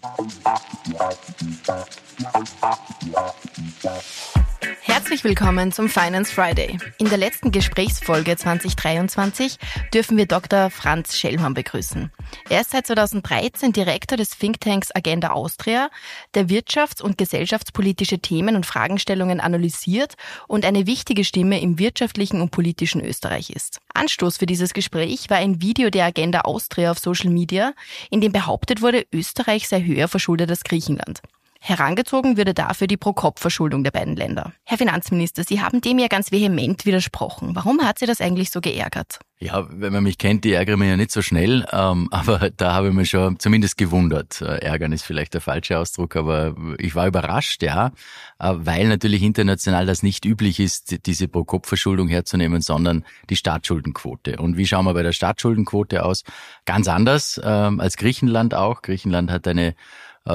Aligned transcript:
Thank 0.00 0.34
you. 4.36 4.47
Herzlich 4.90 5.22
willkommen 5.22 5.70
zum 5.70 5.90
Finance 5.90 6.32
Friday. 6.32 6.78
In 6.96 7.10
der 7.10 7.18
letzten 7.18 7.52
Gesprächsfolge 7.52 8.34
2023 8.34 9.58
dürfen 9.92 10.16
wir 10.16 10.24
Dr. 10.24 10.70
Franz 10.70 11.14
Schellhorn 11.14 11.52
begrüßen. 11.52 12.10
Er 12.48 12.62
ist 12.62 12.70
seit 12.70 12.86
2013 12.86 13.74
Direktor 13.74 14.16
des 14.16 14.30
Thinktanks 14.30 14.88
Agenda 14.94 15.28
Austria, 15.28 15.90
der 16.34 16.46
wirtschafts- 16.46 17.02
und 17.02 17.18
gesellschaftspolitische 17.18 18.18
Themen 18.18 18.56
und 18.56 18.64
Fragestellungen 18.64 19.40
analysiert 19.40 20.14
und 20.48 20.64
eine 20.64 20.86
wichtige 20.86 21.22
Stimme 21.22 21.60
im 21.60 21.78
wirtschaftlichen 21.78 22.40
und 22.40 22.50
politischen 22.50 23.04
Österreich 23.04 23.50
ist. 23.50 23.80
Anstoß 23.92 24.38
für 24.38 24.46
dieses 24.46 24.72
Gespräch 24.72 25.28
war 25.28 25.36
ein 25.36 25.60
Video 25.60 25.90
der 25.90 26.06
Agenda 26.06 26.40
Austria 26.40 26.90
auf 26.90 26.98
Social 26.98 27.30
Media, 27.30 27.74
in 28.10 28.22
dem 28.22 28.32
behauptet 28.32 28.80
wurde, 28.80 29.06
Österreich 29.12 29.68
sei 29.68 29.82
höher 29.82 30.08
verschuldet 30.08 30.48
als 30.48 30.64
Griechenland. 30.64 31.20
Herangezogen 31.60 32.36
würde 32.36 32.54
dafür 32.54 32.86
die 32.86 32.96
Pro-Kopf-Verschuldung 32.96 33.82
der 33.84 33.90
beiden 33.90 34.16
Länder. 34.16 34.52
Herr 34.64 34.78
Finanzminister, 34.78 35.42
Sie 35.44 35.60
haben 35.60 35.80
dem 35.80 35.98
ja 35.98 36.06
ganz 36.06 36.30
vehement 36.30 36.86
widersprochen. 36.86 37.54
Warum 37.54 37.82
hat 37.82 37.98
Sie 37.98 38.06
das 38.06 38.20
eigentlich 38.20 38.50
so 38.50 38.60
geärgert? 38.60 39.18
Ja, 39.40 39.68
wenn 39.70 39.92
man 39.92 40.02
mich 40.02 40.18
kennt, 40.18 40.42
die 40.44 40.52
ärgere 40.52 40.76
mich 40.76 40.88
ja 40.88 40.96
nicht 40.96 41.12
so 41.12 41.22
schnell, 41.22 41.64
ähm, 41.72 42.08
aber 42.12 42.50
da 42.50 42.74
habe 42.74 42.88
ich 42.88 42.94
mich 42.94 43.10
schon 43.10 43.38
zumindest 43.38 43.76
gewundert. 43.76 44.40
Äh, 44.40 44.58
ärgern 44.58 44.92
ist 44.92 45.04
vielleicht 45.04 45.34
der 45.34 45.40
falsche 45.40 45.78
Ausdruck, 45.78 46.16
aber 46.16 46.56
ich 46.78 46.94
war 46.94 47.06
überrascht, 47.06 47.62
ja, 47.62 47.92
äh, 48.38 48.52
weil 48.54 48.88
natürlich 48.88 49.22
international 49.22 49.86
das 49.86 50.02
nicht 50.02 50.24
üblich 50.24 50.58
ist, 50.58 51.06
diese 51.06 51.28
Pro-Kopf-Verschuldung 51.28 52.08
herzunehmen, 52.08 52.62
sondern 52.62 53.04
die 53.30 53.36
Staatsschuldenquote. 53.36 54.38
Und 54.38 54.56
wie 54.56 54.66
schauen 54.66 54.86
wir 54.86 54.94
bei 54.94 55.02
der 55.02 55.12
Staatsschuldenquote 55.12 56.04
aus? 56.04 56.24
Ganz 56.64 56.88
anders 56.88 57.40
ähm, 57.44 57.78
als 57.78 57.96
Griechenland 57.96 58.54
auch. 58.54 58.82
Griechenland 58.82 59.30
hat 59.30 59.46
eine 59.46 59.74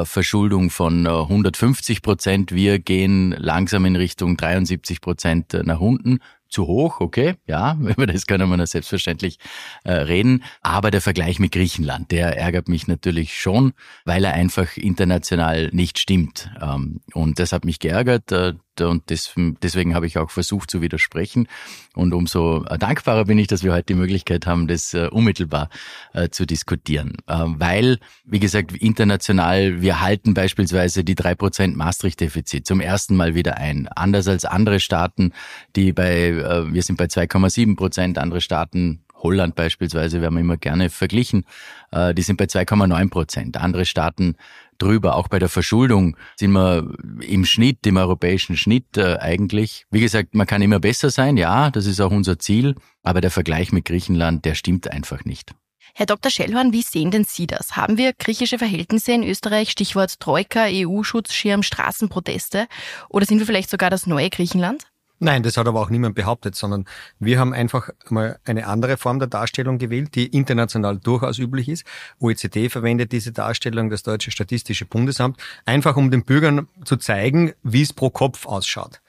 Verschuldung 0.05 0.69
von 0.69 1.07
150 1.07 1.97
äh, 1.97 2.01
Prozent. 2.01 2.51
Wir 2.51 2.79
gehen 2.79 3.35
langsam 3.37 3.85
in 3.85 3.95
Richtung 3.95 4.37
73 4.37 5.01
Prozent 5.01 5.53
äh, 5.53 5.63
nach 5.63 5.79
unten 5.79 6.19
zu 6.53 6.67
hoch, 6.67 7.01
okay, 7.01 7.35
ja, 7.47 7.73
über 7.81 8.05
das 8.05 8.27
können 8.27 8.49
wir 8.49 8.67
selbstverständlich 8.67 9.39
äh, 9.83 9.91
reden. 9.91 10.43
Aber 10.61 10.91
der 10.91 11.01
Vergleich 11.01 11.39
mit 11.39 11.51
Griechenland, 11.51 12.11
der 12.11 12.37
ärgert 12.37 12.69
mich 12.69 12.87
natürlich 12.87 13.37
schon, 13.37 13.73
weil 14.05 14.23
er 14.23 14.33
einfach 14.33 14.77
international 14.77 15.69
nicht 15.73 15.99
stimmt. 15.99 16.51
Ähm, 16.61 17.01
und 17.13 17.39
das 17.39 17.51
hat 17.51 17.65
mich 17.65 17.79
geärgert. 17.79 18.31
Äh, 18.79 18.85
und 18.85 19.03
deswegen 19.09 19.95
habe 19.95 20.07
ich 20.07 20.17
auch 20.17 20.31
versucht 20.31 20.71
zu 20.71 20.81
widersprechen. 20.81 21.47
Und 21.95 22.13
umso 22.13 22.59
dankbarer 22.61 23.25
bin 23.25 23.37
ich, 23.37 23.47
dass 23.47 23.63
wir 23.63 23.73
heute 23.73 23.93
die 23.93 23.93
Möglichkeit 23.93 24.47
haben, 24.47 24.67
das 24.67 24.93
äh, 24.93 25.07
unmittelbar 25.07 25.69
äh, 26.13 26.29
zu 26.29 26.45
diskutieren. 26.45 27.17
Äh, 27.27 27.45
weil, 27.45 27.99
wie 28.25 28.39
gesagt, 28.39 28.71
international, 28.73 29.81
wir 29.81 30.01
halten 30.01 30.33
beispielsweise 30.33 31.03
die 31.03 31.15
drei 31.15 31.35
Prozent 31.35 31.77
Maastricht-Defizit 31.77 32.65
zum 32.65 32.79
ersten 32.79 33.15
Mal 33.15 33.35
wieder 33.35 33.57
ein. 33.57 33.87
Anders 33.87 34.27
als 34.27 34.45
andere 34.45 34.79
Staaten, 34.79 35.33
die 35.75 35.93
bei, 35.93 36.33
wir 36.71 36.81
sind 36.83 36.97
bei 36.97 37.05
2,7 37.05 37.75
Prozent, 37.75 38.17
andere 38.17 38.41
Staaten 38.41 39.03
Holland 39.15 39.55
beispielsweise 39.55 40.21
wir 40.21 40.27
immer 40.27 40.57
gerne 40.57 40.89
verglichen, 40.89 41.45
die 41.93 42.21
sind 42.21 42.37
bei 42.37 42.45
2,9 42.45 43.09
Prozent. 43.09 43.57
Andere 43.57 43.85
Staaten 43.85 44.35
drüber. 44.77 45.15
Auch 45.15 45.27
bei 45.27 45.39
der 45.39 45.49
Verschuldung 45.49 46.17
sind 46.35 46.51
wir 46.51 46.93
im 47.21 47.45
Schnitt, 47.45 47.85
im 47.85 47.97
europäischen 47.97 48.57
Schnitt 48.57 48.97
äh, 48.97 49.17
eigentlich. 49.17 49.85
Wie 49.91 50.01
gesagt, 50.01 50.35
man 50.35 50.47
kann 50.47 50.61
immer 50.61 50.79
besser 50.79 51.09
sein, 51.09 51.37
ja, 51.37 51.71
das 51.71 51.85
ist 51.85 51.99
auch 51.99 52.11
unser 52.11 52.39
Ziel, 52.39 52.75
aber 53.03 53.21
der 53.21 53.31
Vergleich 53.31 53.71
mit 53.71 53.85
Griechenland, 53.85 54.45
der 54.45 54.55
stimmt 54.55 54.91
einfach 54.91 55.25
nicht. 55.25 55.53
Herr 55.95 56.07
Dr. 56.07 56.31
Schellhorn, 56.31 56.73
wie 56.73 56.81
sehen 56.81 57.11
denn 57.11 57.23
Sie 57.23 57.45
das? 57.45 57.75
Haben 57.75 57.97
wir 57.97 58.13
griechische 58.13 58.57
Verhältnisse 58.57 59.11
in 59.11 59.23
Österreich, 59.23 59.69
Stichwort 59.69 60.19
Troika, 60.19 60.65
EU-Schutzschirm, 60.67 61.61
Straßenproteste? 61.61 62.67
Oder 63.09 63.27
sind 63.27 63.37
wir 63.37 63.45
vielleicht 63.45 63.69
sogar 63.69 63.91
das 63.91 64.07
neue 64.07 64.31
Griechenland? 64.31 64.87
Nein, 65.23 65.41
das 65.41 65.55
hat 65.55 65.69
aber 65.69 65.79
auch 65.79 65.89
niemand 65.89 66.15
behauptet, 66.15 66.53
sondern 66.53 66.83
wir 67.17 67.39
haben 67.39 67.53
einfach 67.53 67.89
mal 68.09 68.39
eine 68.43 68.67
andere 68.67 68.97
Form 68.97 69.19
der 69.19 69.29
Darstellung 69.29 69.77
gewählt, 69.77 70.15
die 70.15 70.27
international 70.27 70.97
durchaus 70.97 71.39
üblich 71.39 71.69
ist. 71.69 71.85
OECD 72.19 72.67
verwendet 72.67 73.13
diese 73.13 73.31
Darstellung, 73.31 73.89
das 73.89 74.03
Deutsche 74.03 74.31
Statistische 74.31 74.85
Bundesamt, 74.85 75.41
einfach 75.65 75.95
um 75.95 76.11
den 76.11 76.25
Bürgern 76.25 76.67
zu 76.83 76.97
zeigen, 76.97 77.53
wie 77.63 77.83
es 77.83 77.93
pro 77.93 78.09
Kopf 78.09 78.45
ausschaut. 78.45 78.99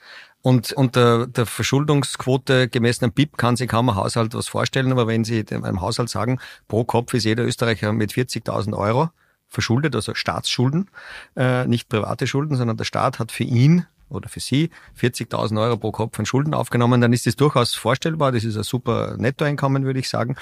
Und 0.40 0.72
unter 0.72 1.26
der 1.26 1.46
Verschuldungsquote 1.46 2.68
gemessen 2.68 3.06
am 3.06 3.12
BIP 3.12 3.36
kann 3.36 3.56
sich 3.56 3.66
kaum 3.66 3.88
ein 3.88 3.96
Haushalt 3.96 4.34
was 4.34 4.46
vorstellen, 4.46 4.92
aber 4.92 5.08
wenn 5.08 5.24
Sie 5.24 5.44
einem 5.50 5.80
Haushalt 5.80 6.10
sagen, 6.10 6.38
pro 6.68 6.84
Kopf 6.84 7.12
ist 7.14 7.24
jeder 7.24 7.42
Österreicher 7.42 7.92
mit 7.92 8.12
40.000 8.12 8.78
Euro 8.78 9.10
verschuldet, 9.48 9.96
also 9.96 10.14
Staatsschulden, 10.14 10.90
äh, 11.34 11.66
nicht 11.66 11.88
private 11.88 12.28
Schulden, 12.28 12.56
sondern 12.56 12.76
der 12.76 12.84
Staat 12.84 13.18
hat 13.18 13.32
für 13.32 13.44
ihn 13.44 13.86
oder 14.14 14.28
für 14.28 14.40
Sie 14.40 14.70
40.000 15.00 15.60
Euro 15.60 15.76
pro 15.76 15.92
Kopf 15.92 16.18
an 16.18 16.26
Schulden 16.26 16.54
aufgenommen, 16.54 17.00
dann 17.00 17.12
ist 17.12 17.26
das 17.26 17.36
durchaus 17.36 17.74
vorstellbar. 17.74 18.32
Das 18.32 18.44
ist 18.44 18.56
ein 18.56 18.62
super 18.62 19.16
Nettoeinkommen, 19.18 19.84
würde 19.84 20.00
ich 20.00 20.08
sagen. 20.08 20.36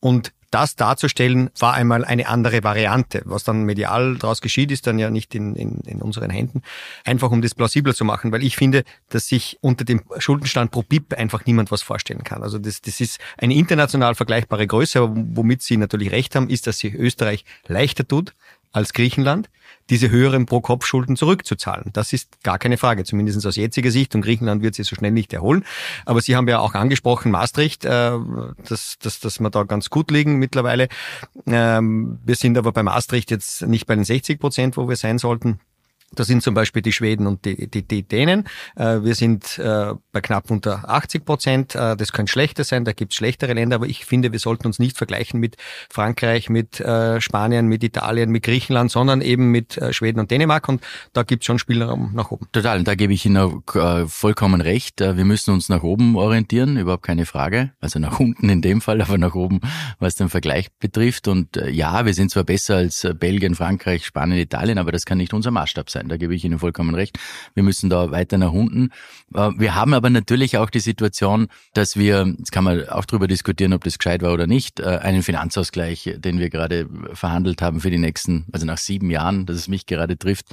Und 0.00 0.32
das 0.54 0.76
darzustellen, 0.76 1.50
war 1.58 1.74
einmal 1.74 2.04
eine 2.04 2.28
andere 2.28 2.62
Variante. 2.62 3.22
Was 3.24 3.42
dann 3.42 3.64
medial 3.64 4.16
daraus 4.18 4.40
geschieht, 4.40 4.70
ist 4.70 4.86
dann 4.86 5.00
ja 5.00 5.10
nicht 5.10 5.34
in, 5.34 5.56
in, 5.56 5.80
in 5.80 6.00
unseren 6.00 6.30
Händen. 6.30 6.62
Einfach 7.04 7.32
um 7.32 7.42
das 7.42 7.56
plausibler 7.56 7.92
zu 7.92 8.04
machen, 8.04 8.30
weil 8.30 8.44
ich 8.44 8.54
finde, 8.54 8.84
dass 9.08 9.26
sich 9.26 9.58
unter 9.62 9.84
dem 9.84 10.02
Schuldenstand 10.18 10.70
pro 10.70 10.82
BIP 10.82 11.14
einfach 11.14 11.44
niemand 11.44 11.72
was 11.72 11.82
vorstellen 11.82 12.22
kann. 12.22 12.44
Also 12.44 12.60
das, 12.60 12.80
das 12.82 13.00
ist 13.00 13.18
eine 13.36 13.54
international 13.54 14.14
vergleichbare 14.14 14.68
Größe, 14.68 15.00
aber 15.00 15.12
womit 15.16 15.62
Sie 15.62 15.76
natürlich 15.76 16.12
recht 16.12 16.36
haben, 16.36 16.48
ist, 16.48 16.68
dass 16.68 16.78
sich 16.78 16.94
Österreich 16.94 17.44
leichter 17.66 18.06
tut 18.06 18.32
als 18.74 18.92
Griechenland 18.92 19.48
diese 19.90 20.10
höheren 20.10 20.46
Pro-Kopf-Schulden 20.46 21.16
zurückzuzahlen. 21.16 21.90
Das 21.92 22.12
ist 22.12 22.42
gar 22.42 22.58
keine 22.58 22.78
Frage, 22.78 23.04
zumindest 23.04 23.46
aus 23.46 23.56
jetziger 23.56 23.90
Sicht. 23.90 24.14
Und 24.14 24.22
Griechenland 24.22 24.62
wird 24.62 24.74
sie 24.74 24.82
so 24.82 24.96
schnell 24.96 25.10
nicht 25.10 25.32
erholen. 25.32 25.64
Aber 26.06 26.20
Sie 26.20 26.36
haben 26.36 26.48
ja 26.48 26.60
auch 26.60 26.74
angesprochen, 26.74 27.30
Maastricht, 27.30 27.84
äh, 27.84 28.18
dass, 28.66 28.98
dass, 28.98 29.20
dass 29.20 29.40
wir 29.40 29.50
da 29.50 29.64
ganz 29.64 29.90
gut 29.90 30.10
liegen 30.10 30.36
mittlerweile. 30.36 30.88
Ähm, 31.46 32.18
wir 32.24 32.34
sind 32.34 32.56
aber 32.56 32.72
bei 32.72 32.82
Maastricht 32.82 33.30
jetzt 33.30 33.62
nicht 33.62 33.86
bei 33.86 33.94
den 33.94 34.04
60 34.04 34.40
Prozent, 34.40 34.76
wo 34.76 34.88
wir 34.88 34.96
sein 34.96 35.18
sollten. 35.18 35.60
Das 36.14 36.26
sind 36.26 36.42
zum 36.42 36.54
Beispiel 36.54 36.82
die 36.82 36.92
Schweden 36.92 37.26
und 37.26 37.44
die, 37.44 37.68
die, 37.68 37.86
die 37.86 38.02
Dänen. 38.02 38.44
Äh, 38.76 39.02
wir 39.02 39.14
sind 39.14 39.58
äh, 39.58 39.94
bei 40.12 40.20
knapp 40.20 40.50
unter 40.50 40.88
80 40.88 41.24
Prozent. 41.24 41.74
Äh, 41.74 41.96
das 41.96 42.12
könnte 42.12 42.32
schlechter 42.32 42.64
sein, 42.64 42.84
da 42.84 42.92
gibt 42.92 43.12
es 43.12 43.16
schlechtere 43.16 43.52
Länder, 43.52 43.76
aber 43.76 43.86
ich 43.86 44.04
finde, 44.04 44.32
wir 44.32 44.38
sollten 44.38 44.66
uns 44.66 44.78
nicht 44.78 44.96
vergleichen 44.96 45.40
mit 45.40 45.56
Frankreich, 45.90 46.48
mit 46.48 46.82
Spanien, 47.18 47.66
mit 47.66 47.82
Italien, 47.84 48.30
mit 48.30 48.42
Griechenland, 48.44 48.90
sondern 48.90 49.20
eben 49.20 49.50
mit 49.50 49.80
Schweden 49.90 50.20
und 50.20 50.30
Dänemark 50.30 50.68
und 50.68 50.82
da 51.12 51.22
gibt 51.22 51.42
es 51.42 51.46
schon 51.46 51.58
Spielraum 51.58 52.12
nach 52.14 52.30
oben. 52.30 52.46
Total, 52.52 52.78
und 52.78 52.88
da 52.88 52.94
gebe 52.94 53.12
ich 53.12 53.24
Ihnen 53.26 53.62
vollkommen 54.06 54.60
recht. 54.60 55.00
Wir 55.00 55.24
müssen 55.24 55.52
uns 55.52 55.68
nach 55.68 55.82
oben 55.82 56.16
orientieren, 56.16 56.76
überhaupt 56.76 57.04
keine 57.04 57.26
Frage. 57.26 57.72
Also 57.80 57.98
nach 57.98 58.20
unten 58.20 58.48
in 58.48 58.62
dem 58.62 58.80
Fall, 58.80 59.00
aber 59.00 59.18
nach 59.18 59.34
oben, 59.34 59.60
was 59.98 60.14
den 60.14 60.28
Vergleich 60.28 60.68
betrifft. 60.78 61.28
Und 61.28 61.56
ja, 61.70 62.04
wir 62.06 62.14
sind 62.14 62.30
zwar 62.30 62.44
besser 62.44 62.76
als 62.76 63.06
Belgien, 63.18 63.54
Frankreich, 63.54 64.04
Spanien, 64.06 64.38
Italien, 64.38 64.78
aber 64.78 64.92
das 64.92 65.04
kann 65.04 65.18
nicht 65.18 65.34
unser 65.34 65.50
Maßstab 65.50 65.90
sein 65.90 66.03
sein. 66.04 66.08
Da 66.08 66.16
gebe 66.16 66.34
ich 66.34 66.44
Ihnen 66.44 66.58
vollkommen 66.58 66.94
recht. 66.94 67.18
Wir 67.54 67.62
müssen 67.62 67.90
da 67.90 68.10
weiter 68.10 68.38
nach 68.38 68.52
unten. 68.52 68.90
Äh, 69.34 69.50
wir 69.56 69.74
haben 69.74 69.94
aber 69.94 70.10
natürlich 70.10 70.58
auch 70.58 70.70
die 70.70 70.80
Situation, 70.80 71.48
dass 71.74 71.96
wir, 71.96 72.26
jetzt 72.38 72.52
kann 72.52 72.64
man 72.64 72.88
auch 72.88 73.04
darüber 73.04 73.26
diskutieren, 73.26 73.72
ob 73.72 73.84
das 73.84 73.98
gescheit 73.98 74.22
war 74.22 74.32
oder 74.32 74.46
nicht, 74.46 74.80
äh, 74.80 74.84
einen 74.84 75.22
Finanzausgleich, 75.22 76.14
den 76.18 76.38
wir 76.38 76.50
gerade 76.50 76.88
verhandelt 77.12 77.62
haben 77.62 77.80
für 77.80 77.90
die 77.90 77.98
nächsten, 77.98 78.46
also 78.52 78.66
nach 78.66 78.78
sieben 78.78 79.10
Jahren, 79.10 79.46
dass 79.46 79.56
es 79.56 79.68
mich 79.68 79.86
gerade 79.86 80.16
trifft, 80.16 80.46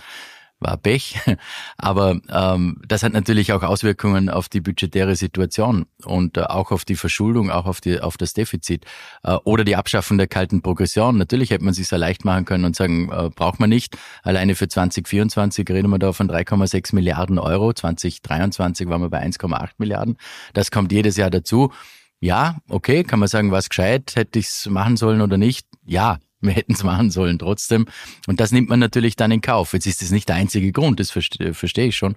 war 0.62 0.78
Pech. 0.78 1.20
Aber 1.78 2.20
ähm, 2.30 2.82
das 2.88 3.04
hat 3.04 3.14
natürlich 3.14 3.52
auch 3.52 3.64
Auswirkungen 3.64 4.30
auf 4.30 4.48
die 4.48 4.62
budgetäre 4.62 5.16
Situation 5.16 5.86
und 6.06 6.38
äh, 6.38 6.42
auch 6.42 6.72
auf 6.72 6.86
die 6.86 6.96
Verschuldung, 6.96 7.52
auch 7.52 7.66
auf, 7.66 7.82
die, 7.82 8.00
auf 8.00 8.16
das 8.16 8.34
Defizit 8.34 8.86
äh, 9.24 9.34
oder 9.44 9.64
die 9.66 9.76
Abschaffung 9.76 10.18
der 10.18 10.28
kalten 10.28 10.62
Progression. 10.62 11.18
Natürlich 11.18 11.50
hätte 11.50 11.66
man 11.66 11.74
sich 11.74 11.88
sehr 11.88 11.98
leicht 11.98 12.24
machen 12.24 12.46
können 12.46 12.64
und 12.64 12.76
sagen, 12.76 13.12
äh, 13.12 13.30
braucht 13.30 13.60
man 13.60 13.70
nicht. 13.70 13.98
Alleine 14.24 14.56
für 14.56 14.68
2024 14.68 15.68
reden 15.70 15.90
wir 15.90 16.00
da 16.00 16.14
von 16.14 16.30
3,6 16.30 16.96
Milliarden 16.96 17.40
Euro. 17.40 17.74
2023 17.74 18.88
waren 18.88 19.02
wir 19.02 19.10
bei 19.10 19.22
1,8 19.22 19.72
Milliarden. 19.80 20.18
Das 20.54 20.72
kommt 20.72 20.92
jedes 20.92 21.18
Jahr 21.18 21.30
dazu. 21.30 21.72
Ja, 22.20 22.58
okay, 22.70 23.04
kann 23.04 23.20
man 23.20 23.28
sagen, 23.28 23.52
was 23.52 23.68
gescheit, 23.68 24.16
hätte 24.16 24.38
ich 24.38 24.46
es 24.46 24.68
machen 24.68 24.96
sollen 24.96 25.22
oder 25.22 25.38
nicht? 25.38 25.66
Ja, 25.84 26.20
wir 26.48 26.54
hätten 26.54 26.74
es 26.74 26.84
machen 26.84 27.12
sollen 27.12 27.40
trotzdem. 27.40 27.86
Und 28.28 28.40
das 28.40 28.52
nimmt 28.52 28.70
man 28.70 28.80
natürlich 28.80 29.16
dann 29.16 29.32
in 29.32 29.42
Kauf. 29.42 29.74
Jetzt 29.74 29.86
ist 29.86 30.02
das 30.02 30.12
nicht 30.12 30.30
der 30.30 30.36
einzige 30.36 30.72
Grund, 30.72 31.00
das 31.00 31.12
verstehe, 31.12 31.54
verstehe 31.54 31.88
ich 31.88 31.96
schon. 31.96 32.16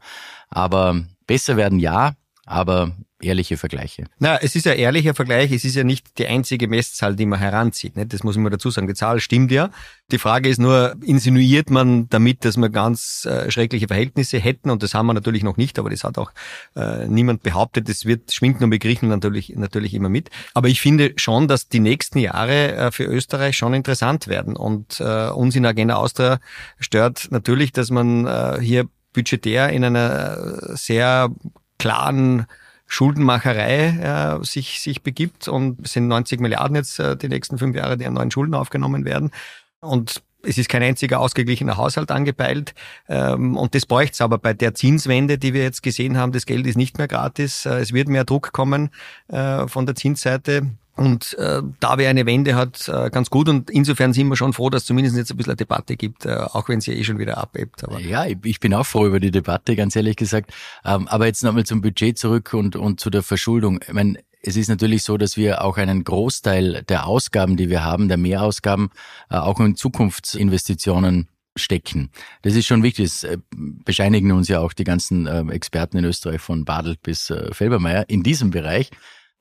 Aber 0.49 1.03
besser 1.27 1.57
werden 1.57 1.79
ja, 1.79 2.15
aber 2.47 2.93
ehrliche 3.25 3.57
Vergleiche. 3.57 4.05
Na, 4.19 4.37
es 4.37 4.55
ist 4.55 4.67
ja 4.67 4.73
ehrlicher 4.73 5.15
Vergleich. 5.15 5.51
Es 5.51 5.65
ist 5.65 5.75
ja 5.77 5.85
nicht 5.85 6.19
die 6.19 6.27
einzige 6.27 6.69
Messzahl, 6.69 7.17
die 7.17 7.27
man 7.27 7.39
heranzieht. 7.39 7.97
Nicht? 7.97 8.13
Das 8.13 8.23
muss 8.23 8.37
man 8.37 8.53
dazu 8.53 8.71
sagen. 8.71 8.87
Die 8.87 8.95
Zahl 8.95 9.21
stimmt 9.21 9.51
ja. 9.51 9.71
Die 10.11 10.19
Frage 10.19 10.49
ist 10.49 10.59
nur, 10.59 10.95
insinuiert 11.03 11.71
man 11.71 12.09
damit, 12.11 12.45
dass 12.45 12.57
wir 12.57 12.69
ganz 12.69 13.25
äh, 13.25 13.51
schreckliche 13.51 13.89
Verhältnisse 13.89 14.39
hätten? 14.39 14.71
Und 14.71 14.83
das 14.83 14.95
haben 14.95 15.07
wir 15.07 15.15
natürlich 15.15 15.43
noch 15.43 15.57
nicht, 15.57 15.79
aber 15.79 15.91
das 15.91 16.05
hat 16.05 16.19
auch 16.19 16.33
äh, 16.77 17.07
niemand 17.07 17.43
behauptet. 17.43 17.89
Das 17.89 18.05
wird, 18.05 18.33
schwingt 18.33 18.61
nur 18.61 18.69
bei 18.71 18.79
Griechenland 18.79 19.25
natürlich, 19.25 19.55
natürlich 19.57 19.95
immer 19.95 20.11
mit. 20.11 20.31
Aber 20.53 20.69
ich 20.69 20.81
finde 20.81 21.15
schon, 21.17 21.49
dass 21.49 21.69
die 21.69 21.81
nächsten 21.81 22.19
Jahre 22.19 22.75
äh, 22.75 22.91
für 22.93 23.05
Österreich 23.05 23.57
schon 23.57 23.75
interessant 23.75 24.29
werden. 24.29 24.57
Und 24.57 25.01
äh, 25.01 25.29
uns 25.31 25.57
in 25.57 25.65
Agenda 25.65 25.95
Austria 25.95 26.41
stört 26.79 27.29
natürlich, 27.31 27.73
dass 27.73 27.91
man 27.91 28.27
äh, 28.27 28.59
hier 28.61 28.87
budgetär 29.15 29.71
in 29.71 29.85
einer 29.85 30.77
sehr 30.77 31.31
klaren 31.85 32.47
Schuldenmacherei 32.87 34.39
äh, 34.41 34.43
sich, 34.43 34.81
sich 34.81 35.03
begibt 35.03 35.49
und 35.49 35.85
es 35.85 35.93
sind 35.93 36.09
90 36.09 36.41
Milliarden 36.41 36.77
jetzt 36.77 36.99
äh, 36.99 37.15
die 37.15 37.29
nächsten 37.29 37.59
fünf 37.59 37.77
Jahre, 37.77 37.99
die 37.99 38.07
an 38.07 38.15
neuen 38.15 38.31
Schulden 38.31 38.55
aufgenommen 38.55 39.05
werden. 39.05 39.33
Und 39.81 40.23
es 40.43 40.57
ist 40.57 40.71
kein 40.71 40.83
einziger 40.83 41.21
ausgeglichener 41.21 41.77
Haushalt 41.77 42.11
angepeilt. 42.11 42.75
Ähm, 43.07 43.59
und 43.59 43.75
das 43.75 43.85
bräuchte 43.85 44.15
es 44.15 44.21
aber 44.23 44.39
bei 44.39 44.55
der 44.55 44.73
Zinswende, 44.75 45.37
die 45.37 45.53
wir 45.53 45.63
jetzt 45.63 45.83
gesehen 45.83 46.17
haben. 46.17 46.33
Das 46.33 46.47
Geld 46.47 46.67
ist 46.67 46.79
nicht 46.79 46.97
mehr 46.97 47.07
gratis. 47.09 47.67
Äh, 47.67 47.81
es 47.81 47.93
wird 47.93 48.09
mehr 48.09 48.25
Druck 48.25 48.53
kommen 48.53 48.89
äh, 49.29 49.69
von 49.69 49.85
der 49.85 49.95
Zinsseite. 49.95 50.71
Und 50.97 51.35
äh, 51.39 51.61
da 51.81 51.99
wäre 51.99 52.11
eine 52.11 52.25
Wende 52.25 52.55
hat 52.55 52.89
äh, 52.89 53.11
ganz 53.11 53.29
gut 53.29 53.49
und 53.49 53.69
insofern 53.69 54.13
sind 54.13 54.29
wir 54.29 54.37
schon 54.37 54.53
froh, 54.53 54.71
dass 54.71 54.85
zumindest 54.85 55.17
jetzt 55.17 55.33
ein 55.33 55.37
bisschen 55.37 55.53
eine 55.53 55.57
Debatte 55.57 55.97
gibt, 55.97 56.25
äh, 56.25 56.37
auch 56.37 56.69
wenn 56.69 56.81
sie 56.81 56.93
eh 56.93 57.03
schon 57.03 57.19
wieder 57.19 57.39
abhebt. 57.39 57.83
Aber 57.83 57.99
ja, 57.99 58.27
ich 58.27 58.61
bin 58.61 58.73
auch 58.75 58.87
froh 58.87 59.07
über 59.07 59.19
die 59.19 59.33
Debatte, 59.33 59.75
ganz 59.75 59.97
ehrlich 59.97 60.17
gesagt. 60.17 60.53
Ähm, 60.85 61.09
aber 61.09 61.27
jetzt 61.27 61.43
nochmal 61.43 61.65
zum 61.65 61.81
Budget 61.81 62.17
zurück 62.17 62.55
und, 62.55 62.77
und 62.77 63.01
zu 63.01 63.11
der 63.11 63.25
Verschuldung. 63.25 63.81
Ich 63.87 63.93
meine, 63.93 64.21
es 64.41 64.57
ist 64.57 64.69
natürlich 64.69 65.03
so, 65.03 65.17
dass 65.17 65.37
wir 65.37 65.65
auch 65.65 65.79
einen 65.79 66.05
Großteil 66.05 66.85
der 66.85 67.07
Ausgaben, 67.07 67.57
die 67.57 67.71
wir 67.71 67.83
haben, 67.83 68.09
der 68.09 68.19
Mehrausgaben, 68.19 68.91
äh, 69.31 69.37
auch 69.37 69.59
in 69.59 69.75
Zukunftsinvestitionen 69.75 71.29
stecken. 71.57 72.11
Das 72.43 72.55
ist 72.55 72.67
schon 72.67 72.83
wichtig. 72.83 73.07
Das 73.07 73.25
äh, 73.25 73.39
bescheinigen 73.51 74.33
uns 74.33 74.49
ja 74.49 74.61
auch 74.61 74.73
die 74.73 74.85
ganzen 74.85 75.27
äh, 75.27 75.45
Experten 75.51 75.99
in 75.99 76.05
Österreich 76.05 76.41
von 76.41 76.65
Badelt 76.65 77.03
bis 77.03 77.31
äh, 77.31 77.53
Felbermeier 77.53 78.05
in 78.09 78.23
diesem 78.23 78.51
Bereich. 78.51 78.91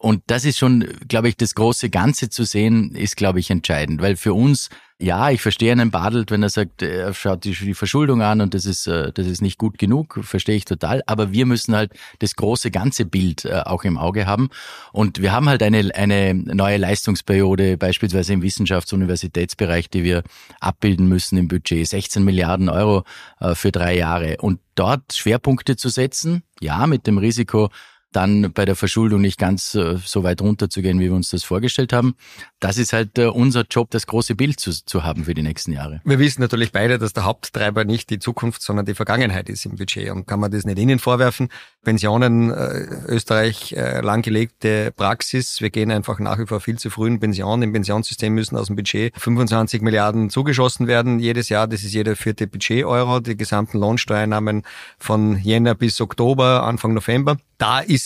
Und 0.04 0.22
das 0.28 0.44
ist 0.44 0.58
schon, 0.58 0.86
glaube 1.08 1.30
ich, 1.30 1.38
das 1.38 1.56
große 1.56 1.90
Ganze 1.90 2.30
zu 2.30 2.44
sehen, 2.44 2.94
ist, 2.94 3.16
glaube 3.16 3.40
ich, 3.40 3.50
entscheidend. 3.50 4.02
Weil 4.02 4.18
für 4.18 4.34
uns, 4.34 4.68
ja, 5.00 5.30
ich 5.30 5.42
verstehe 5.42 5.72
einen 5.72 5.92
Badelt, 5.92 6.30
wenn 6.30 6.44
er 6.44 6.50
sagt, 6.50 6.82
er 6.82 7.14
schaut 7.14 7.46
die, 7.46 7.74
Verschuldung 7.74 8.22
an 8.22 8.42
und 8.42 8.54
das 8.54 8.66
ist, 8.66 8.86
äh, 8.86 9.14
das 9.14 9.28
ist 9.28 9.42
nicht 9.42 9.58
gut 9.58 9.78
genug, 9.78 10.20
verstehe 10.24 10.58
ich 10.58 10.66
total. 10.66 11.04
Aber 11.08 11.32
wir 11.32 11.46
müssen 11.46 11.74
halt 11.74 11.94
das 12.20 12.36
große 12.36 12.70
ganze 12.70 13.06
Bild 13.06 13.46
äh, 13.46 13.62
auch 13.64 13.86
im 13.86 13.98
Auge 13.98 14.26
haben. 14.26 14.50
Und 14.92 15.22
wir 15.22 15.32
haben 15.32 15.48
halt 15.48 15.64
eine, 15.64 15.96
eine 15.96 16.34
neue 16.34 16.76
Leistungsperiode, 16.76 17.78
beispielsweise 17.78 18.34
im 18.34 18.42
Wissenschafts- 18.42 18.94
und 18.94 19.04
Universitätsbereich, 19.04 19.90
die 19.90 20.04
wir 20.04 20.24
abbilden 20.60 21.08
müssen 21.08 21.38
im 21.38 21.48
Budget. 21.48 21.88
16 21.88 22.26
Milliarden 22.26 22.68
Euro 22.68 23.06
äh, 23.40 23.56
für 23.56 23.72
drei 23.72 23.96
Jahre. 23.96 24.36
Und 24.42 24.60
dort 24.76 25.14
Schwerpunkte 25.14 25.78
zu 25.78 25.88
setzen, 25.88 26.44
ja, 26.60 26.88
mit 26.88 27.08
dem 27.08 27.18
Risiko, 27.18 27.70
dann 28.16 28.54
bei 28.54 28.66
der 28.66 28.76
Verschuldung 28.76 29.22
nicht 29.22 29.40
ganz 29.40 29.76
äh, 29.76 29.98
so 30.04 30.24
weit 30.24 30.42
runterzugehen, 30.42 31.00
wie 31.00 31.06
wir 31.06 31.14
uns 31.14 31.30
das 31.30 31.44
vorgestellt 31.44 31.94
haben. 31.94 32.16
Das 32.60 32.78
ist 32.78 32.94
halt 32.94 33.18
äh, 33.18 33.26
unser 33.26 33.66
Job, 33.70 33.90
das 33.92 34.08
große 34.08 34.36
Bild 34.36 34.60
zu, 34.60 34.72
zu 34.72 35.04
haben 35.04 35.26
für 35.26 35.34
die 35.34 35.42
nächsten 35.42 35.72
Jahre. 35.72 36.02
Wir 36.06 36.20
wissen 36.20 36.42
natürlich 36.42 36.72
beide, 36.72 36.98
dass 37.00 37.14
der 37.14 37.26
Haupttreiber 37.26 37.86
nicht 37.86 38.10
die 38.10 38.20
Zukunft, 38.20 38.62
sondern 38.62 38.86
die 38.86 38.94
Vergangenheit 38.94 39.50
ist 39.50 39.66
im 39.66 39.76
Budget. 39.76 40.12
Und 40.12 40.28
kann 40.28 40.40
man 40.40 40.52
das 40.52 40.66
nicht 40.66 40.80
Ihnen 40.80 41.00
vorwerfen? 41.00 41.50
Pensionen, 41.84 42.52
äh, 42.52 42.88
Österreich, 43.08 43.74
äh, 43.74 44.02
langgelegte 44.02 44.92
Praxis. 44.96 45.60
Wir 45.62 45.70
gehen 45.70 45.92
einfach 45.92 46.20
nach 46.20 46.40
wie 46.40 46.46
vor 46.46 46.60
viel 46.60 46.78
zu 46.78 46.90
früh 46.90 47.08
in 47.08 47.20
Pension. 47.20 47.62
Im 47.62 47.74
Pensionssystem 47.74 48.34
müssen 48.34 48.56
aus 48.58 48.68
dem 48.68 48.76
Budget 48.76 49.14
25 49.18 49.82
Milliarden 49.82 50.30
zugeschossen 50.30 50.88
werden 50.88 51.20
jedes 51.20 51.50
Jahr. 51.50 51.68
Das 51.68 51.84
ist 51.84 51.94
jeder 51.94 52.16
vierte 52.16 52.48
Budget-Euro. 52.48 53.20
Die 53.20 53.36
gesamten 53.36 53.80
Lohnsteuernahmen 53.80 54.64
von 54.98 55.40
Jänner 55.40 55.76
bis 55.76 56.00
Oktober, 56.00 56.64
Anfang 56.64 56.94
November. 56.94 57.38
Da 57.58 57.80
ist 57.80 58.03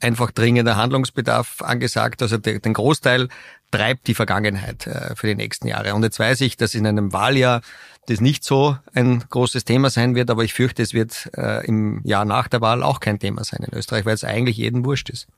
einfach 0.00 0.30
dringender 0.30 0.76
Handlungsbedarf 0.76 1.62
angesagt. 1.62 2.22
Also 2.22 2.38
den 2.38 2.72
Großteil 2.72 3.28
treibt 3.70 4.06
die 4.06 4.14
Vergangenheit 4.14 4.86
äh, 4.86 5.14
für 5.14 5.26
die 5.26 5.34
nächsten 5.34 5.68
Jahre. 5.68 5.94
Und 5.94 6.02
jetzt 6.02 6.18
weiß 6.18 6.40
ich, 6.40 6.56
dass 6.56 6.74
in 6.74 6.86
einem 6.86 7.12
Wahljahr 7.12 7.60
das 8.06 8.20
nicht 8.20 8.42
so 8.42 8.76
ein 8.94 9.22
großes 9.28 9.64
Thema 9.64 9.90
sein 9.90 10.14
wird, 10.14 10.30
aber 10.30 10.42
ich 10.42 10.54
fürchte, 10.54 10.82
es 10.82 10.94
wird 10.94 11.30
äh, 11.36 11.64
im 11.66 12.00
Jahr 12.04 12.24
nach 12.24 12.48
der 12.48 12.60
Wahl 12.60 12.82
auch 12.82 12.98
kein 12.98 13.18
Thema 13.18 13.44
sein 13.44 13.60
in 13.62 13.76
Österreich, 13.76 14.04
weil 14.06 14.14
es 14.14 14.24
eigentlich 14.24 14.56
jeden 14.56 14.84
wurscht 14.84 15.10
ist. 15.10 15.28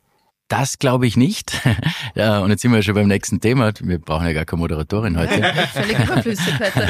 Das 0.52 0.78
glaube 0.78 1.06
ich 1.06 1.16
nicht. 1.16 1.62
und 2.14 2.50
jetzt 2.50 2.60
sind 2.60 2.72
wir 2.72 2.82
schon 2.82 2.94
beim 2.94 3.08
nächsten 3.08 3.40
Thema. 3.40 3.72
Wir 3.80 3.98
brauchen 3.98 4.26
ja 4.26 4.34
gar 4.34 4.44
keine 4.44 4.60
Moderatorin 4.60 5.18
heute. 5.18 5.42
Völlig 5.72 5.98
überflüssig 5.98 6.60
heute. 6.60 6.88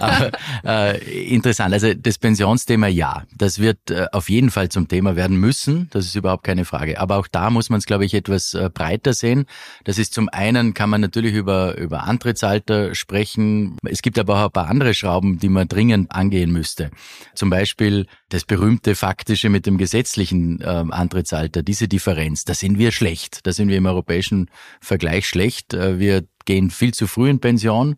Aber, 0.00 0.30
äh, 0.64 1.24
interessant. 1.26 1.74
Also 1.74 1.92
das 1.92 2.16
Pensionsthema, 2.16 2.86
ja, 2.86 3.24
das 3.36 3.58
wird 3.58 3.90
äh, 3.90 4.06
auf 4.12 4.30
jeden 4.30 4.50
Fall 4.50 4.70
zum 4.70 4.88
Thema 4.88 5.14
werden 5.14 5.36
müssen. 5.36 5.90
Das 5.90 6.06
ist 6.06 6.14
überhaupt 6.14 6.42
keine 6.42 6.64
Frage. 6.64 6.98
Aber 6.98 7.18
auch 7.18 7.26
da 7.26 7.50
muss 7.50 7.68
man 7.68 7.80
es, 7.80 7.84
glaube 7.84 8.06
ich, 8.06 8.14
etwas 8.14 8.54
äh, 8.54 8.70
breiter 8.72 9.12
sehen. 9.12 9.44
Das 9.84 9.98
ist 9.98 10.14
zum 10.14 10.30
einen, 10.30 10.72
kann 10.72 10.88
man 10.88 11.02
natürlich 11.02 11.34
über, 11.34 11.76
über 11.76 12.04
Antrittsalter 12.04 12.94
sprechen. 12.94 13.76
Es 13.84 14.00
gibt 14.00 14.18
aber 14.18 14.38
auch 14.38 14.46
ein 14.46 14.52
paar 14.52 14.68
andere 14.68 14.94
Schrauben, 14.94 15.38
die 15.38 15.50
man 15.50 15.68
dringend 15.68 16.12
angehen 16.12 16.50
müsste. 16.50 16.90
Zum 17.34 17.50
Beispiel 17.50 18.06
das 18.30 18.46
berühmte 18.46 18.94
faktische 18.94 19.50
mit 19.50 19.66
dem 19.66 19.76
gesetzlichen 19.76 20.62
äh, 20.62 20.64
Antrittsalter, 20.64 21.62
diese 21.62 21.88
Differenz. 21.88 22.46
Da 22.46 22.54
sind 22.54 22.78
wir 22.78 22.90
schlecht. 23.02 23.46
Da 23.46 23.52
sind 23.52 23.68
wir 23.68 23.76
im 23.76 23.86
europäischen 23.86 24.48
Vergleich 24.80 25.26
schlecht. 25.26 25.74
Äh, 25.74 25.98
wir 25.98 26.24
gehen 26.44 26.70
viel 26.70 26.94
zu 26.94 27.08
früh 27.08 27.28
in 27.28 27.40
Pension 27.40 27.96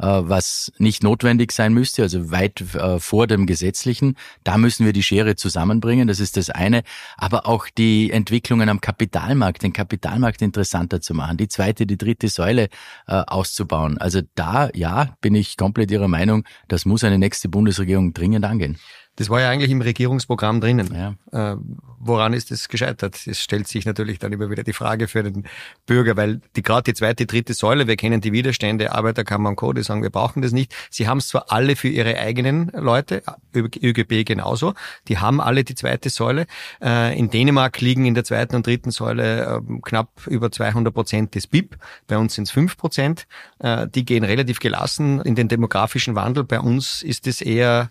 äh, 0.00 0.06
was 0.06 0.72
nicht 0.78 1.04
notwendig 1.04 1.52
sein 1.52 1.72
müsste, 1.72 2.02
also 2.02 2.32
weit 2.32 2.60
äh, 2.74 2.98
vor 2.98 3.28
dem 3.28 3.46
Gesetzlichen. 3.46 4.16
Da 4.42 4.58
müssen 4.58 4.84
wir 4.84 4.92
die 4.92 5.04
Schere 5.04 5.36
zusammenbringen, 5.36 6.08
das 6.08 6.18
ist 6.18 6.36
das 6.36 6.50
eine. 6.50 6.82
Aber 7.16 7.46
auch 7.46 7.68
die 7.68 8.10
Entwicklungen 8.10 8.68
am 8.68 8.80
Kapitalmarkt, 8.80 9.62
den 9.62 9.72
Kapitalmarkt 9.72 10.42
interessanter 10.42 11.00
zu 11.00 11.14
machen, 11.14 11.36
die 11.36 11.46
zweite, 11.46 11.86
die 11.86 11.98
dritte 11.98 12.26
Säule 12.26 12.68
auszubauen. 13.06 13.98
Also 13.98 14.22
da, 14.34 14.70
ja, 14.74 15.14
bin 15.20 15.36
ich 15.36 15.56
komplett 15.56 15.92
Ihrer 15.92 16.08
Meinung, 16.08 16.44
das 16.66 16.84
muss 16.84 17.04
eine 17.04 17.18
nächste 17.18 17.48
Bundesregierung 17.48 18.12
dringend 18.12 18.44
angehen. 18.44 18.78
Das 19.16 19.28
war 19.28 19.40
ja 19.40 19.50
eigentlich 19.50 19.70
im 19.70 19.82
Regierungsprogramm 19.82 20.60
drinnen. 20.60 21.16
Ja. 21.32 21.52
Äh, 21.52 21.56
woran 21.98 22.32
ist 22.32 22.50
es 22.50 22.68
gescheitert? 22.68 23.26
Es 23.26 23.40
stellt 23.40 23.68
sich 23.68 23.84
natürlich 23.84 24.18
dann 24.18 24.32
immer 24.32 24.50
wieder 24.50 24.64
die 24.64 24.72
Frage 24.72 25.06
für 25.06 25.22
den 25.22 25.44
Bürger, 25.86 26.16
weil 26.16 26.40
die 26.56 26.62
gerade 26.62 26.84
die 26.84 26.94
zweite, 26.94 27.26
dritte 27.26 27.54
Säule, 27.54 27.86
wir 27.86 27.96
kennen 27.96 28.20
die 28.20 28.32
Widerstände, 28.32 28.92
Arbeiterkammer 28.92 29.50
und 29.50 29.56
Co., 29.56 29.72
die 29.72 29.82
sagen, 29.82 30.02
wir 30.02 30.10
brauchen 30.10 30.42
das 30.42 30.52
nicht. 30.52 30.74
Sie 30.90 31.08
haben 31.08 31.18
es 31.18 31.28
zwar 31.28 31.52
alle 31.52 31.76
für 31.76 31.88
ihre 31.88 32.18
eigenen 32.18 32.72
Leute, 32.74 33.22
ÖGB 33.54 34.24
genauso, 34.26 34.74
die 35.08 35.18
haben 35.18 35.40
alle 35.40 35.62
die 35.62 35.74
zweite 35.74 36.10
Säule. 36.10 36.46
Äh, 36.82 37.18
in 37.18 37.30
Dänemark 37.30 37.80
liegen 37.80 38.06
in 38.06 38.14
der 38.14 38.24
zweiten 38.24 38.56
und 38.56 38.66
dritten 38.66 38.90
Säule 38.90 39.60
äh, 39.68 39.80
knapp 39.82 40.26
über 40.26 40.50
200 40.50 40.92
Prozent 40.92 41.34
des 41.34 41.46
BIP. 41.46 41.76
Bei 42.06 42.18
uns 42.18 42.34
sind 42.34 42.44
es 42.44 42.50
fünf 42.50 42.76
Prozent. 42.76 43.26
Äh, 43.58 43.86
die 43.88 44.04
gehen 44.04 44.24
relativ 44.24 44.58
gelassen 44.58 45.20
in 45.20 45.34
den 45.34 45.48
demografischen 45.48 46.14
Wandel. 46.14 46.44
Bei 46.44 46.60
uns 46.60 47.02
ist 47.02 47.26
es 47.26 47.40
eher 47.42 47.90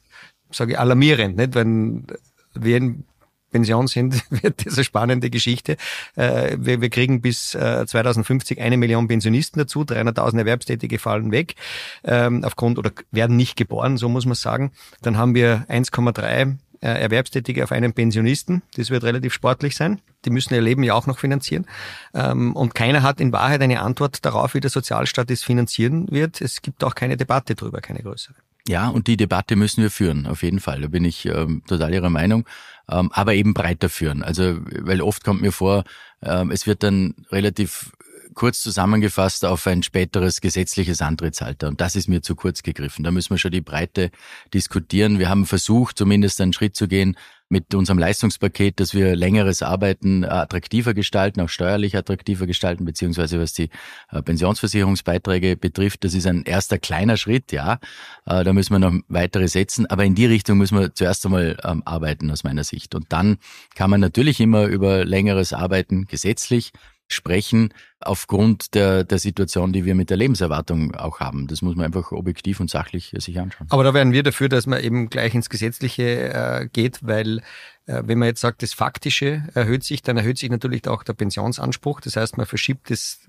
sage 0.51 0.73
ich, 0.73 0.79
alarmierend, 0.79 1.37
nicht? 1.37 1.55
Wenn 1.55 2.05
wir 2.53 2.77
in 2.77 3.03
Pension 3.51 3.87
sind, 3.87 4.23
wird 4.43 4.65
das 4.65 4.75
eine 4.75 4.83
spannende 4.83 5.29
Geschichte. 5.29 5.77
Äh, 6.15 6.57
wir, 6.59 6.81
wir 6.81 6.89
kriegen 6.89 7.21
bis 7.21 7.51
2050 7.51 8.57
äh, 8.57 8.61
eine 8.61 8.77
Million 8.77 9.07
Pensionisten 9.07 9.59
dazu, 9.59 9.81
300.000 9.81 10.39
Erwerbstätige 10.39 10.99
fallen 10.99 11.31
weg 11.31 11.55
ähm, 12.03 12.43
aufgrund 12.43 12.79
oder 12.79 12.91
werden 13.11 13.35
nicht 13.35 13.57
geboren, 13.57 13.97
so 13.97 14.09
muss 14.09 14.25
man 14.25 14.35
sagen. 14.35 14.71
Dann 15.01 15.17
haben 15.17 15.35
wir 15.35 15.65
1,3 15.69 16.57
äh, 16.81 16.87
Erwerbstätige 16.87 17.63
auf 17.63 17.71
einen 17.71 17.93
Pensionisten. 17.93 18.63
Das 18.75 18.89
wird 18.89 19.03
relativ 19.03 19.33
sportlich 19.33 19.75
sein. 19.75 20.01
Die 20.25 20.31
müssen 20.31 20.53
ihr 20.53 20.61
Leben 20.61 20.83
ja 20.83 20.93
auch 20.93 21.07
noch 21.07 21.19
finanzieren. 21.19 21.67
Ähm, 22.13 22.55
und 22.55 22.73
keiner 22.73 23.03
hat 23.03 23.21
in 23.21 23.31
Wahrheit 23.31 23.61
eine 23.61 23.81
Antwort 23.81 24.25
darauf, 24.25 24.53
wie 24.53 24.59
der 24.59 24.71
Sozialstaat 24.71 25.29
es 25.29 25.43
finanzieren 25.43 26.09
wird. 26.09 26.41
Es 26.41 26.61
gibt 26.61 26.83
auch 26.83 26.95
keine 26.95 27.17
Debatte 27.17 27.55
darüber, 27.55 27.81
keine 27.81 28.01
größere. 28.01 28.35
Ja, 28.67 28.89
und 28.89 29.07
die 29.07 29.17
Debatte 29.17 29.55
müssen 29.55 29.81
wir 29.81 29.89
führen, 29.89 30.27
auf 30.27 30.43
jeden 30.43 30.59
Fall. 30.59 30.81
Da 30.81 30.87
bin 30.87 31.03
ich 31.03 31.25
ähm, 31.25 31.63
total 31.67 31.93
Ihrer 31.93 32.09
Meinung. 32.09 32.45
Ähm, 32.89 33.09
aber 33.13 33.33
eben 33.33 33.53
breiter 33.53 33.89
führen. 33.89 34.21
Also, 34.23 34.57
weil 34.65 35.01
oft 35.01 35.23
kommt 35.23 35.41
mir 35.41 35.51
vor, 35.51 35.83
ähm, 36.21 36.51
es 36.51 36.67
wird 36.67 36.83
dann 36.83 37.15
relativ 37.31 37.91
kurz 38.33 38.61
zusammengefasst 38.61 39.45
auf 39.45 39.65
ein 39.67 39.83
späteres 39.83 40.41
gesetzliches 40.41 41.01
Antrittsalter. 41.01 41.67
Und 41.67 41.81
das 41.81 41.95
ist 41.95 42.07
mir 42.07 42.21
zu 42.21 42.35
kurz 42.35 42.63
gegriffen. 42.63 43.03
Da 43.03 43.11
müssen 43.11 43.31
wir 43.31 43.37
schon 43.37 43.51
die 43.51 43.61
Breite 43.61 44.11
diskutieren. 44.53 45.19
Wir 45.19 45.29
haben 45.29 45.45
versucht, 45.45 45.97
zumindest 45.97 46.39
einen 46.41 46.53
Schritt 46.53 46.75
zu 46.75 46.87
gehen 46.87 47.17
mit 47.51 47.75
unserem 47.75 47.99
Leistungspaket, 47.99 48.79
dass 48.79 48.93
wir 48.93 49.13
längeres 49.13 49.61
Arbeiten 49.61 50.23
attraktiver 50.23 50.93
gestalten, 50.93 51.41
auch 51.41 51.49
steuerlich 51.49 51.97
attraktiver 51.97 52.47
gestalten, 52.47 52.85
beziehungsweise 52.85 53.41
was 53.41 53.51
die 53.51 53.69
äh, 54.09 54.21
Pensionsversicherungsbeiträge 54.21 55.57
betrifft. 55.57 56.05
Das 56.05 56.13
ist 56.13 56.25
ein 56.27 56.43
erster 56.43 56.79
kleiner 56.79 57.17
Schritt, 57.17 57.51
ja. 57.51 57.79
Äh, 58.25 58.45
da 58.45 58.53
müssen 58.53 58.73
wir 58.73 58.79
noch 58.79 58.93
weitere 59.09 59.49
setzen. 59.49 59.85
Aber 59.85 60.05
in 60.05 60.15
die 60.15 60.25
Richtung 60.27 60.57
müssen 60.59 60.79
wir 60.79 60.95
zuerst 60.95 61.25
einmal 61.25 61.57
ähm, 61.65 61.83
arbeiten, 61.85 62.31
aus 62.31 62.45
meiner 62.45 62.63
Sicht. 62.63 62.95
Und 62.95 63.07
dann 63.09 63.37
kann 63.75 63.89
man 63.89 63.99
natürlich 63.99 64.39
immer 64.39 64.67
über 64.67 65.03
längeres 65.03 65.51
Arbeiten 65.51 66.05
gesetzlich 66.05 66.71
sprechen 67.13 67.73
aufgrund 67.99 68.73
der, 68.73 69.03
der 69.03 69.19
Situation, 69.19 69.73
die 69.73 69.85
wir 69.85 69.95
mit 69.95 70.09
der 70.09 70.17
Lebenserwartung 70.17 70.95
auch 70.95 71.19
haben. 71.19 71.47
Das 71.47 71.61
muss 71.61 71.75
man 71.75 71.85
einfach 71.85 72.11
objektiv 72.11 72.59
und 72.59 72.69
sachlich 72.69 73.13
sich 73.17 73.39
anschauen. 73.39 73.67
Aber 73.69 73.83
da 73.83 73.93
wären 73.93 74.11
wir 74.11 74.23
dafür, 74.23 74.49
dass 74.49 74.65
man 74.65 74.83
eben 74.83 75.09
gleich 75.09 75.35
ins 75.35 75.49
Gesetzliche 75.49 76.33
äh, 76.33 76.69
geht, 76.71 76.99
weil 77.01 77.39
äh, 77.85 78.03
wenn 78.05 78.17
man 78.17 78.27
jetzt 78.27 78.41
sagt, 78.41 78.63
das 78.63 78.73
Faktische 78.73 79.43
erhöht 79.53 79.83
sich, 79.83 80.01
dann 80.01 80.17
erhöht 80.17 80.37
sich 80.37 80.49
natürlich 80.49 80.87
auch 80.87 81.03
der 81.03 81.13
Pensionsanspruch. 81.13 82.01
Das 82.01 82.15
heißt, 82.15 82.37
man 82.37 82.45
verschiebt 82.45 82.89
das 82.89 83.19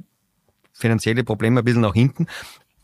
finanzielle 0.73 1.25
Problem 1.25 1.57
ein 1.59 1.65
bisschen 1.65 1.83
nach 1.83 1.95
hinten. 1.95 2.27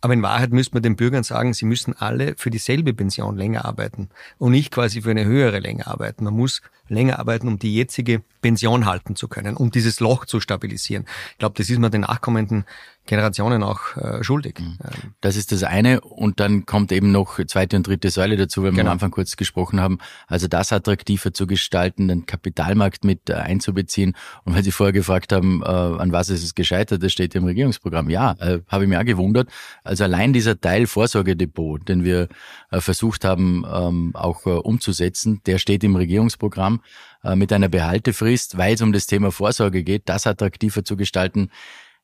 Aber 0.00 0.14
in 0.14 0.22
Wahrheit 0.22 0.52
müsste 0.52 0.74
man 0.74 0.82
den 0.82 0.96
Bürgern 0.96 1.24
sagen, 1.24 1.54
sie 1.54 1.64
müssen 1.64 1.94
alle 1.96 2.34
für 2.36 2.50
dieselbe 2.50 2.94
Pension 2.94 3.36
länger 3.36 3.64
arbeiten 3.64 4.10
und 4.38 4.52
nicht 4.52 4.72
quasi 4.72 5.02
für 5.02 5.10
eine 5.10 5.24
höhere 5.24 5.58
länger 5.58 5.88
arbeiten. 5.88 6.24
Man 6.24 6.34
muss 6.34 6.62
länger 6.88 7.18
arbeiten, 7.18 7.48
um 7.48 7.58
die 7.58 7.74
jetzige 7.74 8.22
Pension 8.40 8.86
halten 8.86 9.16
zu 9.16 9.28
können, 9.28 9.56
um 9.56 9.70
dieses 9.70 10.00
Loch 10.00 10.24
zu 10.24 10.40
stabilisieren. 10.40 11.04
Ich 11.32 11.38
glaube, 11.38 11.56
das 11.58 11.68
ist 11.68 11.78
man 11.78 11.90
den 11.90 12.02
nachkommenden 12.02 12.64
Generationen 13.08 13.62
auch 13.64 13.96
äh, 13.96 14.22
schuldig. 14.22 14.60
Mhm. 14.60 14.78
Das 15.20 15.36
ist 15.36 15.50
das 15.50 15.64
eine 15.64 16.00
und 16.00 16.38
dann 16.38 16.66
kommt 16.66 16.92
eben 16.92 17.10
noch 17.10 17.44
zweite 17.46 17.76
und 17.76 17.86
dritte 17.86 18.10
Säule 18.10 18.36
dazu, 18.36 18.62
weil 18.62 18.72
wir 18.72 18.76
genau. 18.76 18.90
am 18.90 18.92
Anfang 18.94 19.10
kurz 19.10 19.36
gesprochen 19.36 19.80
haben, 19.80 19.98
also 20.28 20.46
das 20.46 20.72
attraktiver 20.72 21.32
zu 21.32 21.46
gestalten, 21.46 22.06
den 22.06 22.26
Kapitalmarkt 22.26 23.04
mit 23.04 23.30
äh, 23.30 23.34
einzubeziehen 23.34 24.14
und 24.44 24.54
weil 24.54 24.62
Sie 24.62 24.70
vorher 24.70 24.92
gefragt 24.92 25.32
haben, 25.32 25.62
äh, 25.62 25.66
an 25.66 26.12
was 26.12 26.28
ist 26.28 26.44
es 26.44 26.54
gescheitert, 26.54 27.02
das 27.02 27.10
steht 27.10 27.34
im 27.34 27.44
Regierungsprogramm. 27.44 28.10
Ja, 28.10 28.36
äh, 28.38 28.60
habe 28.68 28.84
ich 28.84 28.90
mir 28.90 29.00
auch 29.00 29.04
gewundert. 29.04 29.48
Also 29.82 30.04
allein 30.04 30.32
dieser 30.32 30.60
Teil 30.60 30.86
Vorsorgedepot, 30.86 31.88
den 31.88 32.04
wir 32.04 32.28
äh, 32.70 32.80
versucht 32.80 33.24
haben 33.24 33.64
ähm, 33.72 34.10
auch 34.14 34.46
äh, 34.46 34.50
umzusetzen, 34.50 35.40
der 35.46 35.58
steht 35.58 35.82
im 35.82 35.96
Regierungsprogramm 35.96 36.82
äh, 37.24 37.34
mit 37.34 37.52
einer 37.52 37.68
Behaltefrist, 37.68 38.58
weil 38.58 38.74
es 38.74 38.82
um 38.82 38.92
das 38.92 39.06
Thema 39.06 39.32
Vorsorge 39.32 39.82
geht, 39.82 40.08
das 40.10 40.26
attraktiver 40.26 40.84
zu 40.84 40.96
gestalten 40.96 41.50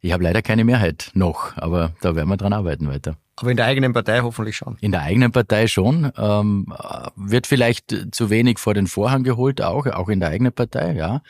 ich 0.05 0.13
habe 0.13 0.23
leider 0.23 0.43
keine 0.43 0.65
Mehrheit 0.65 1.11
noch, 1.15 1.57
aber 1.57 1.95
da 2.03 2.15
werden 2.15 2.29
wir 2.29 2.37
dran 2.37 2.53
arbeiten 2.53 2.87
weiter. 2.89 3.17
Aber 3.37 3.51
in 3.51 3.57
der 3.57 3.65
eigenen 3.65 3.95
Partei 3.95 4.21
hoffentlich 4.21 4.55
schon. 4.55 4.77
In 4.83 4.93
der 4.93 5.01
eigenen 5.01 5.33
Partei 5.33 5.67
schon. 5.67 6.13
Ähm, 6.19 6.75
wird 7.17 7.47
vielleicht 7.47 8.15
zu 8.15 8.29
wenig 8.29 8.59
vor 8.59 8.75
den 8.75 8.87
Vorhang 8.87 9.23
geholt, 9.25 9.63
auch, 9.63 9.87
auch 9.87 10.11
in 10.11 10.21
der 10.21 10.29
eigenen 10.29 10.53
Partei, 10.53 10.93
ja. 10.93 11.23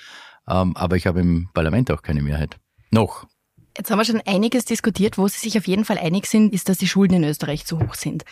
Ähm, 0.49 0.77
aber 0.77 0.97
ich 0.97 1.07
habe 1.07 1.21
im 1.21 1.49
Parlament 1.55 1.89
auch 1.93 2.03
keine 2.03 2.21
Mehrheit. 2.21 2.57
Noch. 2.91 3.29
Jetzt 3.77 3.93
haben 3.93 3.99
wir 3.99 4.05
schon 4.05 4.21
einiges 4.27 4.65
diskutiert. 4.65 5.19
Wo 5.19 5.29
Sie 5.29 5.39
sich 5.39 5.57
auf 5.57 5.69
jeden 5.69 5.85
Fall 5.85 5.99
einig 5.99 6.27
sind, 6.27 6.53
ist, 6.53 6.69
dass 6.69 6.79
die 6.79 6.89
Schulden 6.89 7.15
in 7.15 7.25
Österreich 7.25 7.67
zu 7.67 7.79
hoch 7.79 7.95
sind. 7.95 8.25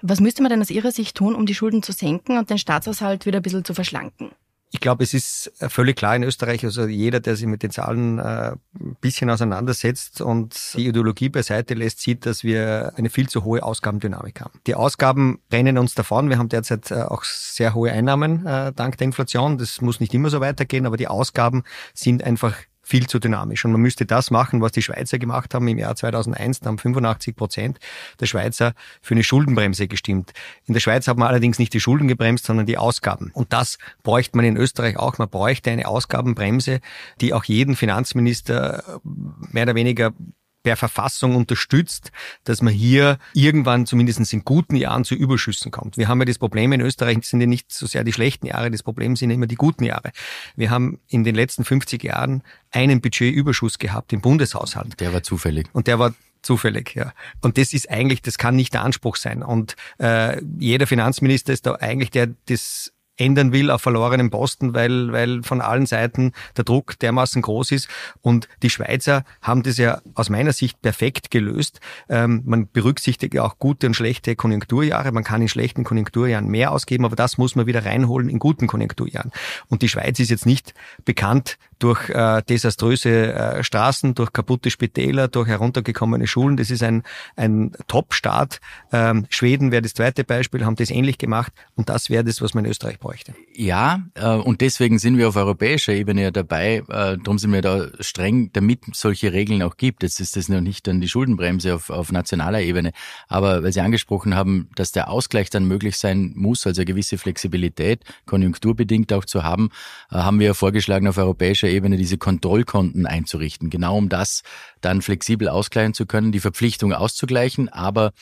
Was 0.00 0.20
müsste 0.20 0.40
man 0.42 0.48
denn 0.48 0.62
aus 0.62 0.70
Ihrer 0.70 0.92
Sicht 0.92 1.14
tun, 1.14 1.34
um 1.34 1.44
die 1.44 1.54
Schulden 1.54 1.82
zu 1.82 1.92
senken 1.92 2.38
und 2.38 2.48
den 2.48 2.58
Staatshaushalt 2.58 3.26
wieder 3.26 3.40
ein 3.40 3.42
bisschen 3.42 3.66
zu 3.66 3.74
verschlanken? 3.74 4.30
Ich 4.72 4.80
glaube, 4.80 5.02
es 5.02 5.14
ist 5.14 5.52
äh, 5.58 5.68
völlig 5.68 5.96
klar 5.96 6.14
in 6.14 6.22
Österreich, 6.22 6.64
also 6.64 6.86
jeder, 6.86 7.18
der 7.18 7.34
sich 7.34 7.46
mit 7.46 7.62
den 7.62 7.72
Zahlen 7.72 8.18
äh, 8.18 8.52
ein 8.78 8.96
bisschen 9.00 9.28
auseinandersetzt 9.28 10.20
und 10.20 10.74
die 10.76 10.86
Ideologie 10.86 11.28
beiseite 11.28 11.74
lässt, 11.74 12.00
sieht, 12.00 12.24
dass 12.24 12.44
wir 12.44 12.92
eine 12.96 13.10
viel 13.10 13.28
zu 13.28 13.42
hohe 13.42 13.64
Ausgabendynamik 13.64 14.40
haben. 14.40 14.60
Die 14.68 14.76
Ausgaben 14.76 15.40
rennen 15.52 15.76
uns 15.76 15.94
davon. 15.94 16.28
Wir 16.28 16.38
haben 16.38 16.48
derzeit 16.48 16.92
äh, 16.92 17.02
auch 17.02 17.24
sehr 17.24 17.74
hohe 17.74 17.90
Einnahmen 17.90 18.46
äh, 18.46 18.72
dank 18.72 18.96
der 18.96 19.06
Inflation. 19.06 19.58
Das 19.58 19.80
muss 19.80 19.98
nicht 19.98 20.14
immer 20.14 20.30
so 20.30 20.40
weitergehen, 20.40 20.86
aber 20.86 20.96
die 20.96 21.08
Ausgaben 21.08 21.64
sind 21.92 22.22
einfach 22.22 22.54
viel 22.90 23.06
zu 23.06 23.20
dynamisch. 23.20 23.64
Und 23.64 23.72
man 23.72 23.80
müsste 23.80 24.04
das 24.04 24.30
machen, 24.30 24.60
was 24.60 24.72
die 24.72 24.82
Schweizer 24.82 25.18
gemacht 25.18 25.54
haben 25.54 25.66
im 25.68 25.78
Jahr 25.78 25.94
2001. 25.94 26.60
Da 26.60 26.68
haben 26.68 26.78
85 26.78 27.36
Prozent 27.36 27.78
der 28.18 28.26
Schweizer 28.26 28.74
für 29.00 29.14
eine 29.14 29.22
Schuldenbremse 29.22 29.86
gestimmt. 29.86 30.32
In 30.66 30.74
der 30.74 30.80
Schweiz 30.80 31.06
hat 31.06 31.16
man 31.16 31.28
allerdings 31.28 31.58
nicht 31.60 31.72
die 31.72 31.80
Schulden 31.80 32.08
gebremst, 32.08 32.44
sondern 32.44 32.66
die 32.66 32.76
Ausgaben. 32.76 33.30
Und 33.32 33.52
das 33.52 33.78
bräuchte 34.02 34.36
man 34.36 34.44
in 34.44 34.56
Österreich 34.56 34.96
auch. 34.98 35.18
Man 35.18 35.28
bräuchte 35.28 35.70
eine 35.70 35.86
Ausgabenbremse, 35.86 36.80
die 37.20 37.32
auch 37.32 37.44
jeden 37.44 37.76
Finanzminister 37.76 39.00
mehr 39.04 39.62
oder 39.62 39.76
weniger 39.76 40.12
per 40.62 40.76
Verfassung 40.76 41.36
unterstützt, 41.36 42.12
dass 42.44 42.62
man 42.62 42.72
hier 42.72 43.18
irgendwann 43.34 43.86
zumindest 43.86 44.32
in 44.32 44.44
guten 44.44 44.76
Jahren 44.76 45.04
zu 45.04 45.14
Überschüssen 45.14 45.70
kommt. 45.70 45.96
Wir 45.96 46.08
haben 46.08 46.20
ja 46.20 46.24
das 46.24 46.38
Problem 46.38 46.72
in 46.72 46.80
Österreich, 46.80 47.18
sind 47.22 47.40
ja 47.40 47.46
nicht 47.46 47.72
so 47.72 47.86
sehr 47.86 48.04
die 48.04 48.12
schlechten 48.12 48.46
Jahre, 48.46 48.70
das 48.70 48.82
Problem 48.82 49.16
sind 49.16 49.30
ja 49.30 49.34
immer 49.34 49.46
die 49.46 49.56
guten 49.56 49.84
Jahre. 49.84 50.10
Wir 50.56 50.70
haben 50.70 51.00
in 51.08 51.24
den 51.24 51.34
letzten 51.34 51.64
50 51.64 52.02
Jahren 52.04 52.42
einen 52.70 53.00
Budgetüberschuss 53.00 53.78
gehabt 53.78 54.12
im 54.12 54.20
Bundeshaushalt. 54.20 55.00
Der 55.00 55.12
war 55.12 55.22
zufällig. 55.22 55.68
Und 55.72 55.86
der 55.86 55.98
war 55.98 56.14
zufällig, 56.42 56.94
ja. 56.94 57.12
Und 57.40 57.58
das 57.58 57.72
ist 57.72 57.90
eigentlich, 57.90 58.22
das 58.22 58.38
kann 58.38 58.56
nicht 58.56 58.72
der 58.72 58.82
Anspruch 58.82 59.16
sein. 59.16 59.42
Und 59.42 59.76
äh, 59.98 60.40
jeder 60.58 60.86
Finanzminister 60.86 61.52
ist 61.52 61.66
da 61.66 61.74
eigentlich 61.74 62.10
der 62.10 62.28
das 62.46 62.92
ändern 63.20 63.52
will 63.52 63.70
auf 63.70 63.82
verlorenen 63.82 64.30
Posten, 64.30 64.74
weil, 64.74 65.12
weil 65.12 65.42
von 65.42 65.60
allen 65.60 65.86
Seiten 65.86 66.32
der 66.56 66.64
Druck 66.64 66.98
dermaßen 66.98 67.42
groß 67.42 67.72
ist. 67.72 67.88
Und 68.20 68.48
die 68.62 68.70
Schweizer 68.70 69.24
haben 69.42 69.62
das 69.62 69.76
ja 69.76 70.00
aus 70.14 70.30
meiner 70.30 70.52
Sicht 70.52 70.80
perfekt 70.82 71.30
gelöst. 71.30 71.80
Ähm, 72.08 72.42
man 72.46 72.68
berücksichtigt 72.70 73.34
ja 73.34 73.44
auch 73.44 73.58
gute 73.58 73.86
und 73.86 73.94
schlechte 73.94 74.36
Konjunkturjahre. 74.36 75.12
Man 75.12 75.24
kann 75.24 75.42
in 75.42 75.48
schlechten 75.48 75.84
Konjunkturjahren 75.84 76.48
mehr 76.48 76.72
ausgeben, 76.72 77.04
aber 77.04 77.16
das 77.16 77.38
muss 77.38 77.54
man 77.54 77.66
wieder 77.66 77.84
reinholen 77.84 78.28
in 78.28 78.38
guten 78.38 78.66
Konjunkturjahren. 78.66 79.30
Und 79.68 79.82
die 79.82 79.88
Schweiz 79.88 80.18
ist 80.18 80.30
jetzt 80.30 80.46
nicht 80.46 80.74
bekannt 81.04 81.58
durch 81.80 82.08
äh, 82.10 82.42
desaströse 82.42 83.32
äh, 83.32 83.64
Straßen, 83.64 84.14
durch 84.14 84.32
kaputte 84.32 84.70
Spitäler, 84.70 85.28
durch 85.28 85.48
heruntergekommene 85.48 86.26
Schulen. 86.26 86.56
Das 86.56 86.70
ist 86.70 86.82
ein, 86.82 87.02
ein 87.36 87.72
Top-Staat. 87.88 88.60
Ähm, 88.92 89.26
Schweden 89.30 89.72
wäre 89.72 89.82
das 89.82 89.94
zweite 89.94 90.22
Beispiel, 90.22 90.64
haben 90.64 90.76
das 90.76 90.90
ähnlich 90.90 91.18
gemacht. 91.18 91.52
Und 91.74 91.88
das 91.88 92.10
wäre 92.10 92.22
das, 92.22 92.42
was 92.42 92.54
man 92.54 92.64
in 92.64 92.70
Österreich 92.70 92.98
bräuchte. 92.98 93.34
Ja, 93.54 94.02
äh, 94.14 94.28
und 94.28 94.60
deswegen 94.60 94.98
sind 94.98 95.16
wir 95.18 95.28
auf 95.28 95.36
europäischer 95.36 95.92
Ebene 95.92 96.22
ja 96.22 96.30
dabei. 96.30 96.82
Äh, 96.88 97.16
darum 97.18 97.38
sind 97.38 97.52
wir 97.52 97.62
da 97.62 97.88
streng, 98.00 98.50
damit 98.52 98.82
solche 98.92 99.32
Regeln 99.32 99.62
auch 99.62 99.76
gibt. 99.76 100.02
Jetzt 100.02 100.20
ist 100.20 100.36
das 100.36 100.48
noch 100.48 100.60
nicht 100.60 100.86
dann 100.86 101.00
die 101.00 101.08
Schuldenbremse 101.08 101.74
auf, 101.74 101.88
auf 101.90 102.12
nationaler 102.12 102.60
Ebene. 102.60 102.92
Aber 103.28 103.62
weil 103.62 103.72
Sie 103.72 103.80
angesprochen 103.80 104.34
haben, 104.34 104.68
dass 104.74 104.92
der 104.92 105.10
Ausgleich 105.10 105.48
dann 105.48 105.64
möglich 105.64 105.96
sein 105.96 106.32
muss, 106.36 106.66
also 106.66 106.82
eine 106.82 106.86
gewisse 106.86 107.16
Flexibilität, 107.16 108.04
konjunkturbedingt 108.26 109.12
auch 109.14 109.24
zu 109.24 109.42
haben, 109.42 109.70
äh, 110.10 110.16
haben 110.16 110.38
wir 110.40 110.48
ja 110.48 110.54
vorgeschlagen, 110.54 111.08
auf 111.08 111.16
europäischer 111.16 111.69
Ebene 111.70 111.96
diese 111.96 112.18
Kontrollkonten 112.18 113.06
einzurichten. 113.06 113.70
Genau 113.70 113.96
um 113.96 114.08
das 114.08 114.42
dann 114.80 115.02
flexibel 115.02 115.48
ausgleichen 115.48 115.94
zu 115.94 116.06
können, 116.06 116.32
die 116.32 116.40
Verpflichtung 116.40 116.92
auszugleichen, 116.92 117.68
aber 117.68 118.12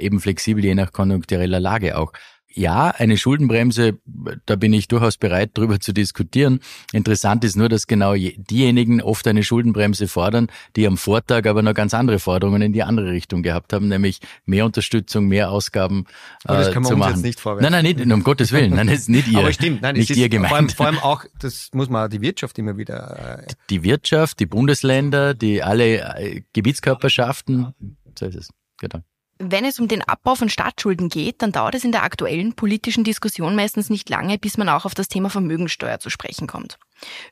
eben 0.00 0.20
flexibel 0.20 0.64
je 0.64 0.74
nach 0.74 0.92
konjunktureller 0.92 1.60
Lage 1.60 1.96
auch 1.96 2.12
ja, 2.52 2.88
eine 2.88 3.16
Schuldenbremse, 3.16 3.98
da 4.46 4.56
bin 4.56 4.72
ich 4.72 4.88
durchaus 4.88 5.16
bereit, 5.16 5.50
darüber 5.54 5.80
zu 5.80 5.92
diskutieren. 5.92 6.60
Interessant 6.92 7.44
ist 7.44 7.56
nur, 7.56 7.68
dass 7.68 7.86
genau 7.86 8.14
diejenigen 8.14 9.02
oft 9.02 9.26
eine 9.26 9.44
Schuldenbremse 9.44 10.08
fordern, 10.08 10.48
die 10.74 10.86
am 10.86 10.96
Vortag 10.96 11.46
aber 11.46 11.62
noch 11.62 11.74
ganz 11.74 11.94
andere 11.94 12.18
Forderungen 12.18 12.62
in 12.62 12.72
die 12.72 12.82
andere 12.82 13.10
Richtung 13.12 13.42
gehabt 13.42 13.72
haben, 13.72 13.88
nämlich 13.88 14.20
mehr 14.46 14.64
Unterstützung, 14.64 15.28
mehr 15.28 15.50
Ausgaben 15.50 16.06
äh, 16.44 16.54
das 16.54 16.72
kann 16.72 16.82
man 16.82 16.88
zu 16.88 16.94
uns 16.94 16.98
machen. 17.00 17.14
Jetzt 17.16 17.22
nicht 17.22 17.40
vorwerfen. 17.40 17.70
Nein, 17.70 17.84
nein, 17.84 17.96
nicht, 17.96 18.12
um 18.12 18.24
Gottes 18.24 18.50
Willen, 18.52 18.74
nein, 18.74 18.86
das 18.86 19.00
ist 19.00 19.08
nicht 19.08 19.28
ihr. 19.32 19.38
Aber 19.38 19.52
stimmt, 19.52 19.82
nein, 19.82 19.94
nicht 19.94 20.10
ist, 20.10 20.16
ihr 20.16 20.28
gemeint. 20.28 20.50
Vor 20.50 20.56
allem, 20.56 20.68
vor 20.70 20.86
allem 20.86 20.98
auch, 20.98 21.24
das 21.38 21.70
muss 21.74 21.90
man 21.90 22.10
die 22.10 22.20
Wirtschaft 22.20 22.58
immer 22.58 22.76
wieder. 22.76 23.44
Äh 23.46 23.52
die 23.70 23.82
Wirtschaft, 23.82 24.40
die 24.40 24.46
Bundesländer, 24.46 25.34
die 25.34 25.62
alle 25.62 26.18
äh, 26.18 26.42
Gebietskörperschaften, 26.52 27.74
so 28.18 28.26
ist 28.26 28.36
es, 28.36 28.50
genau. 28.78 29.00
Wenn 29.40 29.64
es 29.64 29.78
um 29.78 29.86
den 29.86 30.02
Abbau 30.02 30.34
von 30.34 30.48
Staatsschulden 30.48 31.08
geht, 31.08 31.42
dann 31.42 31.52
dauert 31.52 31.76
es 31.76 31.84
in 31.84 31.92
der 31.92 32.02
aktuellen 32.02 32.54
politischen 32.54 33.04
Diskussion 33.04 33.54
meistens 33.54 33.88
nicht 33.88 34.08
lange, 34.08 34.36
bis 34.36 34.58
man 34.58 34.68
auch 34.68 34.84
auf 34.84 34.94
das 34.94 35.06
Thema 35.06 35.30
Vermögensteuer 35.30 36.00
zu 36.00 36.10
sprechen 36.10 36.48
kommt. 36.48 36.78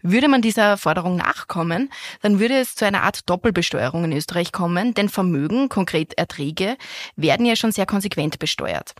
Würde 0.02 0.28
man 0.28 0.40
dieser 0.40 0.76
Forderung 0.76 1.16
nachkommen, 1.16 1.90
dann 2.22 2.38
würde 2.38 2.58
es 2.58 2.76
zu 2.76 2.84
einer 2.84 3.02
Art 3.02 3.28
Doppelbesteuerung 3.28 4.04
in 4.04 4.12
Österreich 4.12 4.52
kommen, 4.52 4.94
denn 4.94 5.08
Vermögen, 5.08 5.68
konkret 5.68 6.16
Erträge, 6.16 6.76
werden 7.16 7.44
ja 7.44 7.56
schon 7.56 7.72
sehr 7.72 7.86
konsequent 7.86 8.38
besteuert. 8.38 8.94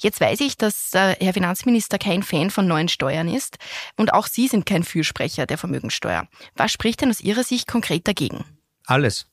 Jetzt 0.00 0.20
weiß 0.20 0.40
ich, 0.40 0.56
dass 0.56 0.94
äh, 0.94 1.16
Herr 1.20 1.34
Finanzminister 1.34 1.98
kein 1.98 2.22
Fan 2.22 2.50
von 2.50 2.66
neuen 2.66 2.88
Steuern 2.88 3.28
ist 3.28 3.58
und 3.96 4.14
auch 4.14 4.26
Sie 4.26 4.48
sind 4.48 4.64
kein 4.64 4.84
Fürsprecher 4.84 5.44
der 5.44 5.58
Vermögensteuer. 5.58 6.26
Was 6.54 6.72
spricht 6.72 7.02
denn 7.02 7.10
aus 7.10 7.20
Ihrer 7.20 7.44
Sicht 7.44 7.66
konkret 7.66 8.08
dagegen? 8.08 8.44
Alles. 8.86 9.26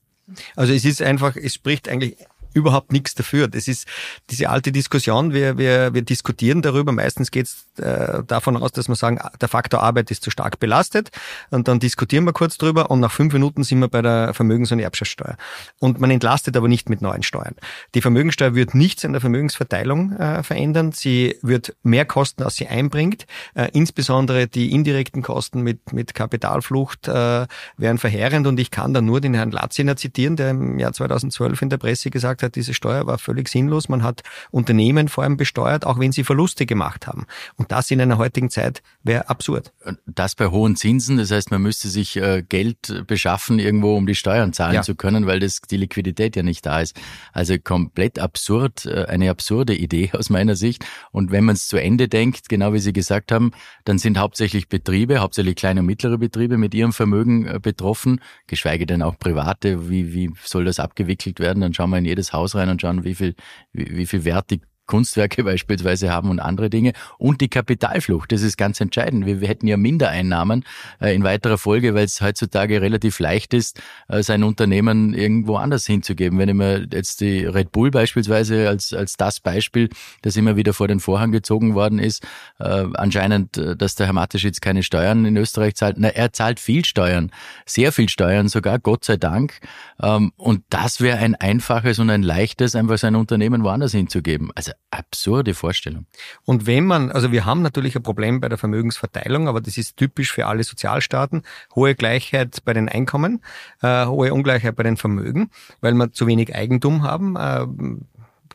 Also 0.55 0.73
es 0.73 0.85
ist 0.85 1.01
einfach, 1.01 1.35
es 1.35 1.53
spricht 1.53 1.87
eigentlich 1.87 2.17
überhaupt 2.53 2.91
nichts 2.91 3.15
dafür. 3.15 3.47
Das 3.47 3.67
ist 3.67 3.87
diese 4.29 4.49
alte 4.49 4.71
Diskussion, 4.71 5.33
wir, 5.33 5.57
wir, 5.57 5.93
wir 5.93 6.01
diskutieren 6.01 6.61
darüber. 6.61 6.91
Meistens 6.91 7.31
geht 7.31 7.47
es 7.47 7.81
äh, 7.83 8.23
davon 8.25 8.57
aus, 8.57 8.71
dass 8.71 8.87
wir 8.87 8.95
sagen, 8.95 9.19
der 9.41 9.49
Faktor 9.49 9.81
Arbeit 9.81 10.11
ist 10.11 10.23
zu 10.23 10.31
stark 10.31 10.59
belastet 10.59 11.09
und 11.49 11.67
dann 11.67 11.79
diskutieren 11.79 12.25
wir 12.25 12.33
kurz 12.33 12.57
drüber 12.57 12.91
und 12.91 12.99
nach 12.99 13.11
fünf 13.11 13.33
Minuten 13.33 13.63
sind 13.63 13.79
wir 13.79 13.87
bei 13.87 14.01
der 14.01 14.33
Vermögens- 14.33 14.71
und 14.71 14.79
Erbschaftssteuer. 14.79 15.37
Und 15.79 15.99
man 15.99 16.11
entlastet 16.11 16.55
aber 16.55 16.67
nicht 16.67 16.89
mit 16.89 17.01
neuen 17.01 17.23
Steuern. 17.23 17.55
Die 17.95 18.01
Vermögensteuer 18.01 18.55
wird 18.55 18.75
nichts 18.75 19.03
an 19.05 19.13
der 19.13 19.21
Vermögensverteilung 19.21 20.13
äh, 20.13 20.43
verändern. 20.43 20.91
Sie 20.91 21.37
wird 21.41 21.75
mehr 21.83 22.05
kosten, 22.05 22.43
als 22.43 22.55
sie 22.55 22.67
einbringt. 22.67 23.25
Äh, 23.55 23.69
insbesondere 23.73 24.47
die 24.47 24.71
indirekten 24.71 25.21
Kosten 25.21 25.61
mit, 25.61 25.93
mit 25.93 26.13
Kapitalflucht 26.13 27.07
äh, 27.07 27.47
wären 27.77 27.97
verheerend 27.97 28.47
und 28.47 28.59
ich 28.59 28.71
kann 28.71 28.93
da 28.93 29.01
nur 29.01 29.21
den 29.21 29.33
Herrn 29.33 29.51
Latziner 29.51 29.95
zitieren, 29.95 30.35
der 30.35 30.51
im 30.51 30.79
Jahr 30.79 30.93
2012 30.93 31.61
in 31.61 31.69
der 31.69 31.77
Presse 31.77 32.09
gesagt 32.11 32.42
hat, 32.43 32.55
diese 32.55 32.73
Steuer 32.73 33.07
war 33.07 33.17
völlig 33.17 33.47
sinnlos. 33.49 33.89
Man 33.89 34.03
hat 34.03 34.21
Unternehmen 34.51 35.07
vor 35.07 35.23
allem 35.23 35.37
besteuert, 35.37 35.85
auch 35.85 35.99
wenn 35.99 36.11
sie 36.11 36.23
Verluste 36.23 36.65
gemacht 36.65 37.07
haben. 37.07 37.25
Und 37.55 37.71
das 37.71 37.89
in 37.91 38.01
einer 38.01 38.17
heutigen 38.17 38.49
Zeit 38.49 38.81
wäre 39.03 39.29
absurd. 39.29 39.73
Das 40.05 40.35
bei 40.35 40.47
hohen 40.47 40.75
Zinsen, 40.75 41.17
das 41.17 41.29
heißt, 41.29 41.51
man 41.51 41.61
müsste 41.61 41.89
sich 41.89 42.15
äh, 42.15 42.41
Geld 42.41 43.05
beschaffen 43.05 43.59
irgendwo, 43.59 43.95
um 43.95 44.07
die 44.07 44.15
Steuern 44.15 44.53
zahlen 44.53 44.75
ja. 44.75 44.81
zu 44.81 44.95
können, 44.95 45.27
weil 45.27 45.39
das 45.39 45.61
die 45.61 45.77
Liquidität 45.77 46.35
ja 46.35 46.43
nicht 46.43 46.65
da 46.65 46.79
ist. 46.79 46.99
Also 47.33 47.55
komplett 47.59 48.17
absurd, 48.19 48.85
äh, 48.85 49.05
eine 49.05 49.29
absurde 49.29 49.75
Idee 49.75 50.11
aus 50.13 50.29
meiner 50.29 50.55
Sicht. 50.55 50.85
Und 51.11 51.31
wenn 51.31 51.43
man 51.43 51.55
es 51.55 51.67
zu 51.67 51.77
Ende 51.77 52.07
denkt, 52.07 52.49
genau 52.49 52.73
wie 52.73 52.79
Sie 52.79 52.93
gesagt 52.93 53.31
haben, 53.31 53.51
dann 53.83 53.97
sind 53.97 54.17
hauptsächlich 54.17 54.69
Betriebe, 54.69 55.19
hauptsächlich 55.19 55.55
kleine 55.55 55.81
und 55.81 55.85
mittlere 55.85 56.17
Betriebe 56.17 56.57
mit 56.57 56.73
ihrem 56.73 56.93
Vermögen 56.93 57.45
äh, 57.45 57.59
betroffen, 57.61 58.21
geschweige 58.47 58.85
denn 58.85 59.01
auch 59.01 59.19
private. 59.19 59.89
Wie, 59.89 60.13
wie 60.13 60.31
soll 60.43 60.63
das 60.63 60.79
abgewickelt 60.79 61.39
werden? 61.39 61.61
Dann 61.61 61.73
schauen 61.73 61.89
wir 61.89 61.97
in 61.97 62.05
jedes 62.05 62.31
Haus 62.31 62.55
rein 62.55 62.69
und 62.69 62.81
schauen, 62.81 63.03
wie 63.03 63.15
viel, 63.15 63.35
wie, 63.73 63.97
wie 63.97 64.05
viel 64.05 64.23
Wert 64.23 64.49
die 64.49 64.61
Kunstwerke 64.85 65.43
beispielsweise 65.43 66.11
haben 66.11 66.29
und 66.29 66.39
andere 66.39 66.69
Dinge. 66.69 66.93
Und 67.17 67.41
die 67.41 67.49
Kapitalflucht, 67.49 68.31
das 68.31 68.41
ist 68.41 68.57
ganz 68.57 68.79
entscheidend. 68.81 69.25
Wir, 69.25 69.41
wir 69.41 69.47
hätten 69.47 69.67
ja 69.67 69.77
Mindereinnahmen 69.77 70.65
äh, 70.99 71.15
in 71.15 71.23
weiterer 71.23 71.57
Folge, 71.57 71.93
weil 71.93 72.05
es 72.05 72.21
heutzutage 72.21 72.81
relativ 72.81 73.19
leicht 73.19 73.53
ist, 73.53 73.81
äh, 74.07 74.23
sein 74.23 74.43
Unternehmen 74.43 75.13
irgendwo 75.13 75.55
anders 75.55 75.85
hinzugeben. 75.85 76.37
Wenn 76.39 76.49
ich 76.49 76.55
mir 76.55 76.87
jetzt 76.91 77.21
die 77.21 77.45
Red 77.45 77.71
Bull 77.71 77.91
beispielsweise 77.91 78.69
als, 78.69 78.93
als 78.93 79.17
das 79.17 79.39
Beispiel, 79.39 79.89
das 80.21 80.35
immer 80.35 80.55
wieder 80.55 80.73
vor 80.73 80.87
den 80.87 80.99
Vorhang 80.99 81.31
gezogen 81.31 81.75
worden 81.75 81.99
ist, 81.99 82.23
äh, 82.59 82.85
anscheinend, 82.93 83.57
äh, 83.57 83.75
dass 83.75 83.95
der 83.95 84.07
Herr 84.07 84.13
Mateschitz 84.13 84.61
keine 84.61 84.83
Steuern 84.83 85.25
in 85.25 85.37
Österreich 85.37 85.75
zahlt. 85.75 85.95
Na, 85.97 86.09
er 86.09 86.33
zahlt 86.33 86.59
viel 86.59 86.85
Steuern, 86.85 87.31
sehr 87.65 87.91
viel 87.91 88.09
Steuern 88.09 88.47
sogar, 88.47 88.79
Gott 88.79 89.05
sei 89.05 89.17
Dank. 89.17 89.59
Ähm, 90.01 90.31
und 90.37 90.63
das 90.69 91.01
wäre 91.01 91.17
ein 91.17 91.35
einfaches 91.35 91.99
und 91.99 92.09
ein 92.09 92.23
leichtes, 92.23 92.75
einfach 92.75 92.97
sein 92.97 93.15
Unternehmen 93.15 93.63
woanders 93.63 93.91
hinzugeben. 93.91 94.51
Also 94.55 94.72
absurde 94.91 95.53
Vorstellung. 95.53 96.05
Und 96.45 96.67
wenn 96.67 96.85
man, 96.85 97.11
also 97.11 97.31
wir 97.31 97.45
haben 97.45 97.61
natürlich 97.61 97.95
ein 97.95 98.03
Problem 98.03 98.39
bei 98.39 98.49
der 98.49 98.57
Vermögensverteilung, 98.57 99.47
aber 99.47 99.59
das 99.59 99.77
ist 99.77 99.97
typisch 99.97 100.31
für 100.31 100.45
alle 100.45 100.63
Sozialstaaten. 100.63 101.43
Hohe 101.75 101.95
Gleichheit 101.95 102.63
bei 102.63 102.73
den 102.73 102.89
Einkommen, 102.89 103.41
äh, 103.81 104.05
hohe 104.05 104.33
Ungleichheit 104.33 104.75
bei 104.75 104.83
den 104.83 104.97
Vermögen, 104.97 105.49
weil 105.81 105.93
wir 105.93 106.11
zu 106.11 106.27
wenig 106.27 106.53
Eigentum 106.55 107.03
haben. 107.03 107.35
Äh, 107.35 107.65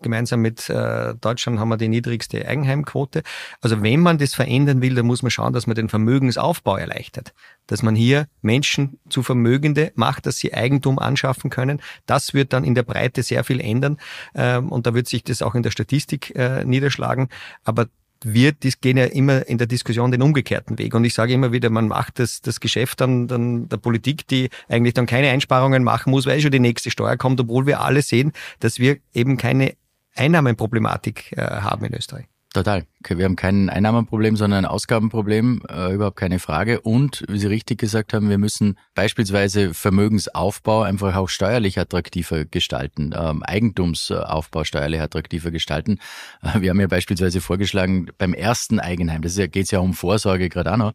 gemeinsam 0.03 0.41
mit 0.41 0.69
äh, 0.69 1.15
Deutschland 1.21 1.59
haben 1.59 1.69
wir 1.69 1.77
die 1.77 1.89
niedrigste 1.89 2.47
Eigenheimquote. 2.47 3.23
Also 3.61 3.83
wenn 3.83 4.01
man 4.01 4.19
das 4.19 4.35
verändern 4.35 4.81
will, 4.83 4.95
dann 4.95 5.07
muss 5.07 5.23
man 5.23 5.31
schauen, 5.31 5.53
dass 5.53 5.67
man 5.67 5.77
den 5.77 5.89
Vermögensaufbau 5.89 6.77
erleichtert. 6.77 7.33
Dass 7.67 7.83
man 7.83 7.95
hier 7.95 8.27
Menschen 8.43 8.99
zu 9.09 9.23
Vermögende 9.23 9.93
macht, 9.95 10.27
dass 10.27 10.39
sie 10.39 10.55
Eigentum 10.55 10.99
anschaffen 10.99 11.51
können. 11.51 11.81
Das 12.07 12.35
wird 12.35 12.53
dann 12.53 12.65
in 12.65 12.75
der 12.75 12.83
Breite 12.83 13.23
sehr 13.23 13.45
viel 13.45 13.61
ändern. 13.61 13.99
Ähm, 14.35 14.71
und 14.71 14.87
da 14.87 14.95
wird 14.95 15.09
sich 15.09 15.25
das 15.25 15.43
auch 15.43 15.55
in 15.55 15.63
der 15.63 15.71
Statistik 15.71 16.35
äh, 16.37 16.65
niederschlagen. 16.65 17.29
Aber 17.65 17.87
die 18.25 18.73
gehen 18.81 18.97
ja 18.97 19.05
immer 19.05 19.47
in 19.47 19.59
der 19.59 19.67
Diskussion 19.67 20.11
den 20.11 20.23
umgekehrten 20.23 20.79
Weg. 20.79 20.95
Und 20.95 21.05
ich 21.05 21.15
sage 21.15 21.33
immer 21.33 21.53
wieder, 21.53 21.71
man 21.71 21.89
macht 21.89 22.19
das, 22.19 22.41
das 22.41 22.61
Geschäft 22.61 23.01
dann, 23.01 23.29
dann 23.29 23.69
der 23.69 23.77
Politik, 23.77 24.27
die 24.27 24.51
eigentlich 24.69 24.95
dann 24.95 25.07
keine 25.07 25.31
Einsparungen 25.31 25.85
machen 25.85 26.11
muss, 26.11 26.27
weil 26.27 26.41
schon 26.41 26.51
die 26.51 26.59
nächste 26.59 26.91
Steuer 26.91 27.17
kommt, 27.17 27.41
obwohl 27.41 27.67
wir 27.67 27.81
alle 27.81 28.03
sehen, 28.03 28.33
dass 28.61 28.79
wir 28.79 28.99
eben 29.15 29.37
keine 29.37 29.75
Einnahmenproblematik 30.19 31.33
äh, 31.37 31.43
haben 31.43 31.85
in 31.85 31.95
Österreich. 31.95 32.27
Total. 32.55 32.87
Wir 33.07 33.27
haben 33.27 33.37
kein 33.37 33.69
Einnahmenproblem, 33.69 34.35
sondern 34.37 34.65
ein 34.65 34.71
Ausgabenproblem, 34.71 35.63
äh, 35.69 35.93
überhaupt 35.93 36.17
keine 36.17 36.39
Frage. 36.39 36.81
Und, 36.81 37.23
wie 37.29 37.39
Sie 37.39 37.47
richtig 37.47 37.79
gesagt 37.79 38.15
haben, 38.15 38.31
wir 38.31 38.39
müssen 38.39 38.79
beispielsweise 38.95 39.75
Vermögensaufbau 39.75 40.81
einfach 40.81 41.15
auch 41.15 41.29
steuerlich 41.29 41.79
attraktiver 41.79 42.47
gestalten, 42.47 43.15
ähm, 43.15 43.43
Eigentumsaufbau 43.43 44.65
steuerlich 44.65 45.03
attraktiver 45.03 45.51
gestalten. 45.51 45.99
Äh, 46.43 46.63
wir 46.63 46.71
haben 46.71 46.81
ja 46.81 46.87
beispielsweise 46.87 47.43
vorgeschlagen, 47.43 48.07
beim 48.17 48.33
ersten 48.33 48.81
Eigenheim, 48.81 49.21
das 49.21 49.37
geht 49.37 49.71
ja, 49.71 49.79
ja 49.79 49.79
um 49.81 49.93
Vorsorge 49.93 50.49
gerade 50.49 50.73
auch 50.73 50.79
noch, 50.79 50.93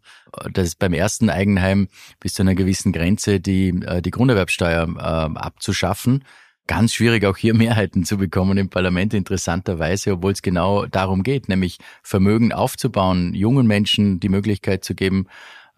dass 0.52 0.74
beim 0.74 0.92
ersten 0.92 1.30
Eigenheim 1.30 1.86
bis 2.18 2.34
zu 2.34 2.42
einer 2.42 2.56
gewissen 2.56 2.92
Grenze 2.92 3.38
die, 3.38 3.68
äh, 3.68 4.02
die 4.02 4.10
Grunderwerbsteuer 4.10 4.88
äh, 4.96 5.38
abzuschaffen 5.38 6.24
ganz 6.66 6.94
schwierig, 6.94 7.24
auch 7.24 7.36
hier 7.36 7.54
Mehrheiten 7.54 8.04
zu 8.04 8.16
bekommen 8.16 8.58
im 8.58 8.68
Parlament, 8.68 9.14
interessanterweise, 9.14 10.12
obwohl 10.12 10.32
es 10.32 10.42
genau 10.42 10.86
darum 10.86 11.22
geht, 11.22 11.48
nämlich 11.48 11.78
Vermögen 12.02 12.52
aufzubauen, 12.52 13.34
jungen 13.34 13.66
Menschen 13.66 14.20
die 14.20 14.28
Möglichkeit 14.28 14.84
zu 14.84 14.94
geben, 14.94 15.26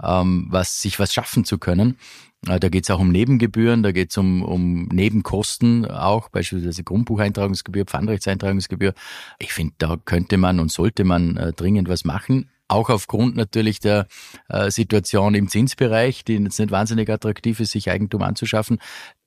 ähm, 0.03 0.47
was, 0.51 0.81
sich 0.81 0.99
was 0.99 1.13
schaffen 1.13 1.45
zu 1.45 1.59
können. 1.59 1.97
Äh, 2.47 2.61
da 2.61 2.69
geht 2.69 2.85
es 2.85 2.91
auch 2.91 3.01
um 3.01 3.11
Nebengebühren, 3.11 3.83
da 3.83 3.93
geht 3.93 4.11
es 4.11 4.19
um, 4.19 4.43
um 4.43 4.87
Nebenkosten 4.89 5.87
auch, 5.87 6.29
beispielsweise 6.29 6.85
Grundbucheintragungsgebühr, 6.85 7.85
Pfandrechtseintragungsgebühr. 7.85 8.95
Ich 9.39 9.53
finde, 9.53 9.75
da 9.79 9.97
könnte 10.05 10.37
man 10.37 10.61
und 10.61 10.71
sollte 10.71 11.05
man 11.05 11.37
äh, 11.37 11.53
dringend 11.53 11.89
was 11.89 12.05
machen. 12.05 12.51
Auch 12.69 12.91
aufgrund 12.91 13.37
natürlich 13.37 13.79
der 13.79 14.09
äh, 14.49 14.73
Situation 14.73 15.35
im 15.35 15.49
Zinsbereich, 15.49 16.25
die 16.25 16.35
jetzt 16.35 16.59
nicht 16.59 16.73
wahnsinnig 16.73 17.09
attraktiv 17.09 17.61
ist, 17.61 17.71
sich 17.71 17.91
Eigentum 17.91 18.23
anzuschaffen 18.23 18.79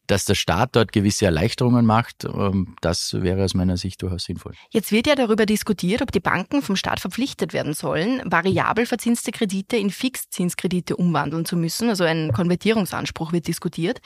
dass 0.09 0.25
der 0.25 0.35
Staat 0.35 0.75
dort 0.75 0.91
gewisse 0.91 1.25
Erleichterungen 1.25 1.85
macht, 1.85 2.25
ähm, 2.25 2.75
das 2.81 3.13
wäre 3.13 3.43
aus 3.43 3.53
meiner 3.53 3.77
Sicht 3.77 4.01
durchaus 4.01 4.23
sinnvoll. 4.23 4.53
Jetzt 4.71 4.91
wird 4.91 5.07
ja 5.07 5.15
darüber 5.15 5.45
diskutiert, 5.45 6.01
ob 6.01 6.11
die 6.11 6.19
Banken 6.19 6.61
vom 6.61 6.75
Staat 6.75 6.99
verpflichtet 6.99 7.53
werden 7.53 7.73
sollen, 7.73 8.21
variabel 8.25 8.85
verzinste 8.85 9.31
Kredite 9.31 9.77
in 9.77 9.91
Fixzinskredite 9.91 10.95
umwandeln 10.95 11.45
zu 11.45 11.55
müssen. 11.55 11.89
Also 11.89 12.03
ein 12.03 12.33
Konvertierungsanspruch 12.33 13.31
wird 13.31 13.47
diskutiert. 13.47 14.01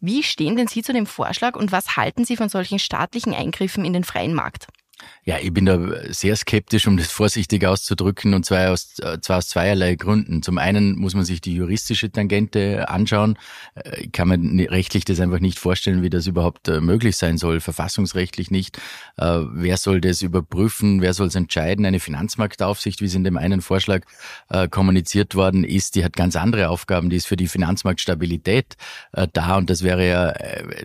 Wie 0.00 0.22
stehen 0.22 0.56
denn 0.56 0.68
Sie 0.68 0.82
zu 0.82 0.92
dem 0.92 1.06
Vorschlag 1.06 1.56
und 1.56 1.70
was 1.70 1.96
halten 1.96 2.24
Sie 2.24 2.36
von 2.36 2.48
solchen 2.48 2.78
staatlichen 2.78 3.34
Eingriffen 3.34 3.84
in 3.84 3.92
den 3.92 4.04
freien 4.04 4.34
Markt? 4.34 4.66
Ja, 5.24 5.36
ich 5.40 5.52
bin 5.52 5.66
da 5.66 5.78
sehr 6.10 6.34
skeptisch, 6.34 6.86
um 6.88 6.96
das 6.96 7.12
vorsichtig 7.12 7.64
auszudrücken, 7.64 8.34
und 8.34 8.44
zwar 8.44 8.70
aus, 8.72 8.94
zwar 9.20 9.38
aus 9.38 9.48
zweierlei 9.48 9.94
Gründen. 9.94 10.42
Zum 10.42 10.58
einen 10.58 10.96
muss 10.96 11.14
man 11.14 11.24
sich 11.24 11.40
die 11.40 11.54
juristische 11.54 12.10
Tangente 12.10 12.88
anschauen. 12.88 13.38
Ich 14.00 14.10
kann 14.10 14.28
mir 14.28 14.70
rechtlich 14.70 15.04
das 15.04 15.20
einfach 15.20 15.38
nicht 15.38 15.58
vorstellen, 15.58 16.02
wie 16.02 16.10
das 16.10 16.26
überhaupt 16.26 16.68
äh, 16.68 16.80
möglich 16.80 17.16
sein 17.16 17.38
soll, 17.38 17.60
verfassungsrechtlich 17.60 18.50
nicht. 18.50 18.78
Äh, 19.16 19.40
wer 19.52 19.76
soll 19.76 20.00
das 20.00 20.22
überprüfen? 20.22 21.00
Wer 21.02 21.14
soll 21.14 21.28
es 21.28 21.34
entscheiden? 21.34 21.86
Eine 21.86 22.00
Finanzmarktaufsicht, 22.00 23.00
wie 23.00 23.06
es 23.06 23.14
in 23.14 23.24
dem 23.24 23.36
einen 23.36 23.62
Vorschlag 23.62 24.02
äh, 24.48 24.68
kommuniziert 24.68 25.34
worden 25.34 25.64
ist, 25.64 25.94
die 25.94 26.04
hat 26.04 26.14
ganz 26.14 26.36
andere 26.36 26.68
Aufgaben. 26.68 27.10
Die 27.10 27.16
ist 27.16 27.26
für 27.26 27.36
die 27.36 27.48
Finanzmarktstabilität 27.48 28.76
da 29.32 29.56
und 29.56 29.70
das 29.70 29.82
wäre 29.82 30.08
ja, 30.08 30.34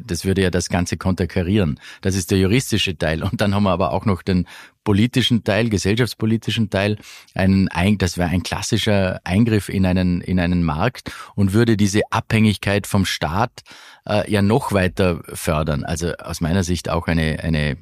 das 0.03 0.25
würde 0.25 0.41
ja 0.41 0.49
das 0.49 0.69
Ganze 0.69 0.97
konterkarieren. 0.97 1.79
Das 2.01 2.15
ist 2.15 2.31
der 2.31 2.37
juristische 2.39 2.97
Teil. 2.97 3.23
Und 3.23 3.41
dann 3.41 3.55
haben 3.55 3.63
wir 3.63 3.71
aber 3.71 3.93
auch 3.93 4.05
noch 4.07 4.23
den 4.23 4.47
politischen 4.83 5.43
Teil, 5.43 5.69
gesellschaftspolitischen 5.69 6.69
Teil, 6.69 6.97
ein, 7.35 7.69
das 7.97 8.17
wäre 8.17 8.29
ein 8.29 8.41
klassischer 8.41 9.19
Eingriff 9.23 9.69
in 9.69 9.85
einen, 9.85 10.21
in 10.21 10.39
einen 10.39 10.63
Markt 10.63 11.11
und 11.35 11.53
würde 11.53 11.77
diese 11.77 12.01
Abhängigkeit 12.09 12.87
vom 12.87 13.05
Staat 13.05 13.63
äh, 14.07 14.31
ja 14.31 14.41
noch 14.41 14.71
weiter 14.71 15.21
fördern. 15.33 15.83
Also 15.83 16.13
aus 16.13 16.41
meiner 16.41 16.63
Sicht 16.63 16.89
auch 16.89 17.07
eine, 17.07 17.39
eine 17.43 17.77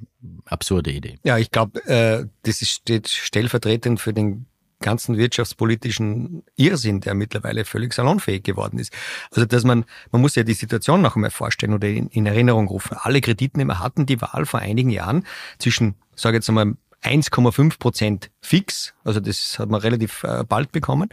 absurde 0.46 0.92
Idee. 0.92 1.18
Ja, 1.24 1.38
ich 1.38 1.52
glaube, 1.52 1.86
äh, 1.86 2.26
das 2.44 2.62
ist, 2.62 2.72
steht 2.72 3.08
stellvertretend 3.08 4.02
für 4.02 4.14
den 4.14 4.48
ganzen 4.80 5.18
wirtschaftspolitischen 5.18 6.44
Irrsinn, 6.56 7.02
der 7.02 7.16
mittlerweile 7.16 7.66
völlig 7.66 7.94
salonfähig 7.94 8.44
geworden 8.44 8.78
ist. 8.78 8.94
Also 9.32 9.46
dass 9.46 9.64
man, 9.64 9.86
man 10.12 10.22
muss 10.22 10.36
ja 10.36 10.44
die 10.44 10.54
Situation 10.54 11.02
noch 11.02 11.16
einmal 11.16 11.32
vorstellen 11.32 11.74
oder 11.74 11.88
in, 11.88 12.08
in 12.10 12.26
Erinnerung 12.26 12.68
rufen. 12.68 12.98
Alle 13.00 13.22
Kreditnehmer 13.22 13.80
hatten 13.80 14.06
die 14.06 14.22
Wahl 14.22 14.46
vor 14.46 14.60
einigen 14.60 14.90
Jahren 14.90 15.26
zwischen, 15.58 15.96
sage 16.22 16.38
jetzt 16.38 16.50
einmal, 16.50 16.74
1,5 17.04 17.78
Prozent 17.78 18.32
fix, 18.42 18.94
also 19.04 19.20
das 19.20 19.60
hat 19.60 19.70
man 19.70 19.82
relativ 19.82 20.24
äh, 20.24 20.44
bald 20.44 20.72
bekommen, 20.72 21.10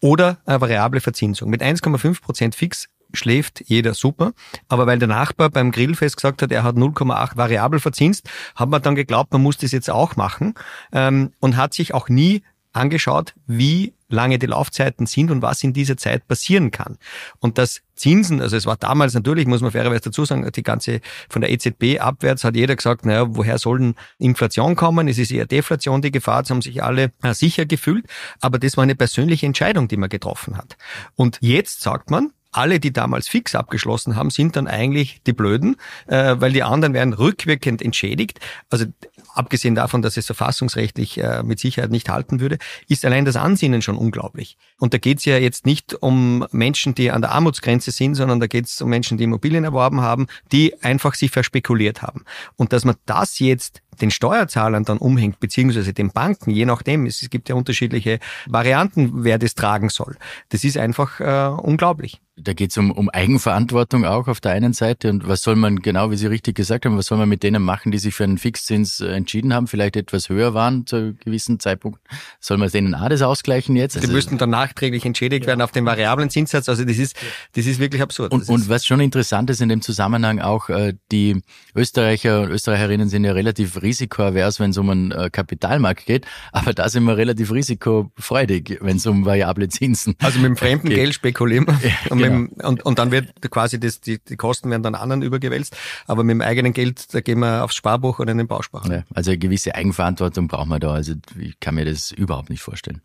oder 0.00 0.38
eine 0.46 0.60
variable 0.60 1.00
Verzinsung. 1.00 1.50
Mit 1.50 1.62
1,5 1.62 2.22
Prozent 2.22 2.54
fix 2.54 2.88
schläft 3.16 3.62
jeder 3.66 3.94
super. 3.94 4.32
Aber 4.68 4.86
weil 4.86 4.98
der 4.98 5.08
Nachbar 5.08 5.50
beim 5.50 5.70
Grillfest 5.70 6.16
gesagt 6.16 6.42
hat, 6.42 6.52
er 6.52 6.62
hat 6.62 6.76
0,8 6.76 7.36
variabel 7.36 7.80
verzinst, 7.80 8.28
hat 8.56 8.68
man 8.68 8.82
dann 8.82 8.94
geglaubt, 8.94 9.32
man 9.32 9.42
muss 9.42 9.56
das 9.56 9.72
jetzt 9.72 9.90
auch 9.90 10.16
machen 10.16 10.54
ähm, 10.92 11.32
und 11.40 11.56
hat 11.56 11.74
sich 11.74 11.94
auch 11.94 12.08
nie 12.08 12.42
angeschaut, 12.74 13.34
wie 13.46 13.94
lange 14.08 14.38
die 14.38 14.46
Laufzeiten 14.46 15.06
sind 15.06 15.30
und 15.30 15.42
was 15.42 15.62
in 15.62 15.72
dieser 15.72 15.96
Zeit 15.96 16.26
passieren 16.28 16.70
kann. 16.70 16.98
Und 17.40 17.58
das 17.58 17.82
Zinsen, 17.94 18.40
also 18.40 18.56
es 18.56 18.66
war 18.66 18.76
damals 18.76 19.14
natürlich, 19.14 19.46
muss 19.46 19.60
man 19.60 19.70
fairerweise 19.70 20.02
dazu 20.02 20.24
sagen, 20.24 20.48
die 20.54 20.62
ganze 20.62 21.00
von 21.28 21.42
der 21.42 21.50
EZB 21.50 22.00
abwärts 22.00 22.44
hat 22.44 22.56
jeder 22.56 22.76
gesagt, 22.76 23.06
naja, 23.06 23.26
woher 23.28 23.58
soll 23.58 23.78
denn 23.78 23.94
Inflation 24.18 24.76
kommen? 24.76 25.08
Es 25.08 25.18
ist 25.18 25.30
eher 25.30 25.46
Deflation 25.46 26.02
die 26.02 26.10
Gefahr, 26.10 26.42
das 26.42 26.50
haben 26.50 26.62
sich 26.62 26.82
alle 26.82 27.12
äh, 27.22 27.34
sicher 27.34 27.66
gefühlt. 27.66 28.06
Aber 28.40 28.58
das 28.58 28.76
war 28.76 28.82
eine 28.82 28.94
persönliche 28.94 29.46
Entscheidung, 29.46 29.88
die 29.88 29.96
man 29.96 30.08
getroffen 30.08 30.56
hat. 30.56 30.76
Und 31.14 31.38
jetzt 31.40 31.82
sagt 31.82 32.10
man, 32.10 32.32
alle, 32.54 32.80
die 32.80 32.92
damals 32.92 33.28
fix 33.28 33.54
abgeschlossen 33.54 34.16
haben, 34.16 34.30
sind 34.30 34.56
dann 34.56 34.66
eigentlich 34.66 35.20
die 35.26 35.32
Blöden, 35.32 35.76
äh, 36.06 36.36
weil 36.38 36.52
die 36.52 36.62
anderen 36.62 36.94
werden 36.94 37.12
rückwirkend 37.12 37.82
entschädigt. 37.82 38.40
Also 38.70 38.86
abgesehen 39.34 39.74
davon, 39.74 40.02
dass 40.02 40.16
es 40.16 40.26
verfassungsrechtlich 40.26 41.18
äh, 41.18 41.42
mit 41.42 41.58
Sicherheit 41.58 41.90
nicht 41.90 42.08
halten 42.08 42.40
würde, 42.40 42.58
ist 42.88 43.04
allein 43.04 43.24
das 43.24 43.36
Ansinnen 43.36 43.82
schon 43.82 43.96
unglaublich. 43.96 44.56
Und 44.78 44.94
da 44.94 44.98
geht 44.98 45.18
es 45.18 45.24
ja 45.24 45.36
jetzt 45.38 45.66
nicht 45.66 45.94
um 45.94 46.46
Menschen, 46.52 46.94
die 46.94 47.10
an 47.10 47.20
der 47.20 47.32
Armutsgrenze 47.32 47.90
sind, 47.90 48.14
sondern 48.14 48.40
da 48.40 48.46
geht 48.46 48.66
es 48.66 48.80
um 48.80 48.88
Menschen, 48.88 49.18
die 49.18 49.24
Immobilien 49.24 49.64
erworben 49.64 50.00
haben, 50.00 50.26
die 50.52 50.80
einfach 50.82 51.14
sich 51.14 51.30
verspekuliert 51.30 52.02
haben. 52.02 52.24
Und 52.56 52.72
dass 52.72 52.84
man 52.84 52.96
das 53.06 53.38
jetzt 53.38 53.82
den 54.00 54.10
Steuerzahlern 54.10 54.84
dann 54.84 54.98
umhängt, 54.98 55.40
beziehungsweise 55.40 55.92
den 55.92 56.10
Banken, 56.10 56.50
je 56.50 56.66
nachdem, 56.66 57.06
es 57.06 57.28
gibt 57.30 57.48
ja 57.48 57.54
unterschiedliche 57.54 58.18
Varianten, 58.46 59.24
wer 59.24 59.38
das 59.38 59.54
tragen 59.54 59.88
soll. 59.88 60.16
Das 60.48 60.64
ist 60.64 60.76
einfach 60.76 61.20
äh, 61.20 61.48
unglaublich. 61.60 62.20
Da 62.36 62.52
geht 62.52 62.70
es 62.70 62.78
um, 62.78 62.90
um 62.90 63.08
Eigenverantwortung 63.10 64.04
auch 64.04 64.26
auf 64.26 64.40
der 64.40 64.52
einen 64.52 64.72
Seite. 64.72 65.08
Und 65.08 65.28
was 65.28 65.42
soll 65.42 65.54
man, 65.54 65.76
genau 65.80 66.10
wie 66.10 66.16
Sie 66.16 66.26
richtig 66.26 66.56
gesagt 66.56 66.84
haben, 66.84 66.96
was 66.96 67.06
soll 67.06 67.16
man 67.16 67.28
mit 67.28 67.44
denen 67.44 67.62
machen, 67.62 67.92
die 67.92 67.98
sich 67.98 68.12
für 68.12 68.24
einen 68.24 68.38
Fixzins 68.38 69.00
äh, 69.00 69.06
entschieden 69.06 69.54
haben, 69.54 69.68
vielleicht 69.68 69.94
etwas 69.94 70.28
höher 70.28 70.52
waren 70.52 70.84
zu 70.84 71.14
gewissen 71.24 71.60
Zeitpunkt? 71.60 72.00
Soll 72.40 72.58
man 72.58 72.70
denen 72.70 72.94
auch 72.96 73.08
das 73.08 73.22
ausgleichen 73.22 73.76
jetzt? 73.76 73.94
Die 73.94 74.00
also, 74.00 74.12
müssten 74.12 74.36
dann 74.36 74.50
nachträglich 74.50 75.06
entschädigt 75.06 75.44
ja. 75.44 75.48
werden 75.48 75.60
auf 75.62 75.70
den 75.70 75.86
variablen 75.86 76.28
Zinssatz. 76.28 76.68
Also 76.68 76.84
das 76.84 76.98
ist, 76.98 77.16
das 77.52 77.66
ist 77.66 77.78
wirklich 77.78 78.02
absurd. 78.02 78.32
Und, 78.32 78.48
und 78.48 78.68
was 78.68 78.84
schon 78.84 78.98
interessant 78.98 79.48
ist 79.50 79.60
in 79.60 79.68
dem 79.68 79.80
Zusammenhang 79.80 80.40
auch, 80.40 80.68
äh, 80.70 80.94
die 81.12 81.40
Österreicher 81.76 82.42
und 82.42 82.50
Österreicherinnen 82.50 83.08
sind 83.08 83.22
ja 83.22 83.32
relativ 83.32 83.80
risikoavers, 83.80 84.58
wenn 84.58 84.70
es 84.70 84.78
um 84.78 84.90
einen 84.90 85.12
äh, 85.12 85.30
Kapitalmarkt 85.30 86.06
geht. 86.06 86.26
Aber 86.50 86.74
da 86.74 86.88
sind 86.88 87.04
wir 87.04 87.16
relativ 87.16 87.52
risikofreudig, 87.52 88.78
wenn 88.80 88.96
es 88.96 89.06
um 89.06 89.24
variable 89.24 89.68
Zinsen 89.68 90.16
Also 90.18 90.40
mit 90.40 90.48
dem 90.48 90.56
fremden 90.56 90.88
geht. 90.88 90.96
Geld 90.96 91.14
spekulieren 91.14 91.66
wir. 91.66 91.78
Ja, 91.84 92.23
genau. 92.24 92.46
dem, 92.46 92.66
und, 92.66 92.84
und 92.84 92.98
dann 92.98 93.10
wird 93.10 93.28
quasi 93.50 93.78
das, 93.78 94.00
die, 94.00 94.18
die 94.18 94.36
Kosten 94.36 94.70
werden 94.70 94.82
dann 94.82 94.94
anderen 94.94 95.22
übergewälzt. 95.22 95.76
Aber 96.06 96.24
mit 96.24 96.34
dem 96.34 96.40
eigenen 96.42 96.72
Geld, 96.72 97.14
da 97.14 97.20
gehen 97.20 97.38
wir 97.38 97.64
aufs 97.64 97.74
Sparbuch 97.74 98.18
oder 98.18 98.32
in 98.32 98.38
den 98.38 98.46
Bausparer. 98.46 98.92
Ja, 98.92 99.02
also 99.14 99.30
eine 99.30 99.38
gewisse 99.38 99.74
Eigenverantwortung 99.74 100.48
brauchen 100.48 100.68
wir 100.68 100.80
da. 100.80 100.92
Also 100.92 101.14
ich 101.38 101.58
kann 101.60 101.74
mir 101.74 101.84
das 101.84 102.10
überhaupt 102.10 102.50
nicht 102.50 102.62
vorstellen. 102.62 103.00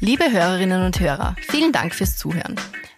Liebe 0.00 0.30
Hörerinnen 0.30 0.82
und 0.82 1.00
Hörer, 1.00 1.36
vielen 1.40 1.72
Dank 1.72 1.94
fürs 1.94 2.18
Zuhören. 2.18 2.56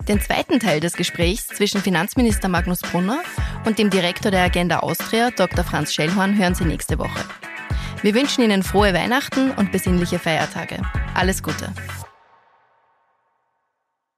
Den 0.09 0.21
zweiten 0.21 0.59
Teil 0.59 0.81
des 0.81 0.95
Gesprächs 0.95 1.47
zwischen 1.47 1.81
Finanzminister 1.81 2.49
Magnus 2.49 2.81
Brunner 2.81 3.21
und 3.67 3.79
dem 3.79 3.91
Direktor 3.91 4.33
der 4.33 4.43
Agenda 4.43 4.81
Austria, 4.81 5.31
Dr. 5.31 5.65
Franz 5.65 5.93
Schellhorn, 5.93 6.37
hören 6.37 6.55
Sie 6.55 6.65
nächste 6.65 6.99
Woche. 6.99 7.21
Wir 8.03 8.15
wünschen 8.15 8.43
Ihnen 8.43 8.63
frohe 8.63 8.95
Weihnachten 8.95 9.51
und 9.53 9.71
besinnliche 9.71 10.19
Feiertage. 10.19 10.83
Alles 11.15 11.43
Gute. 11.43 11.73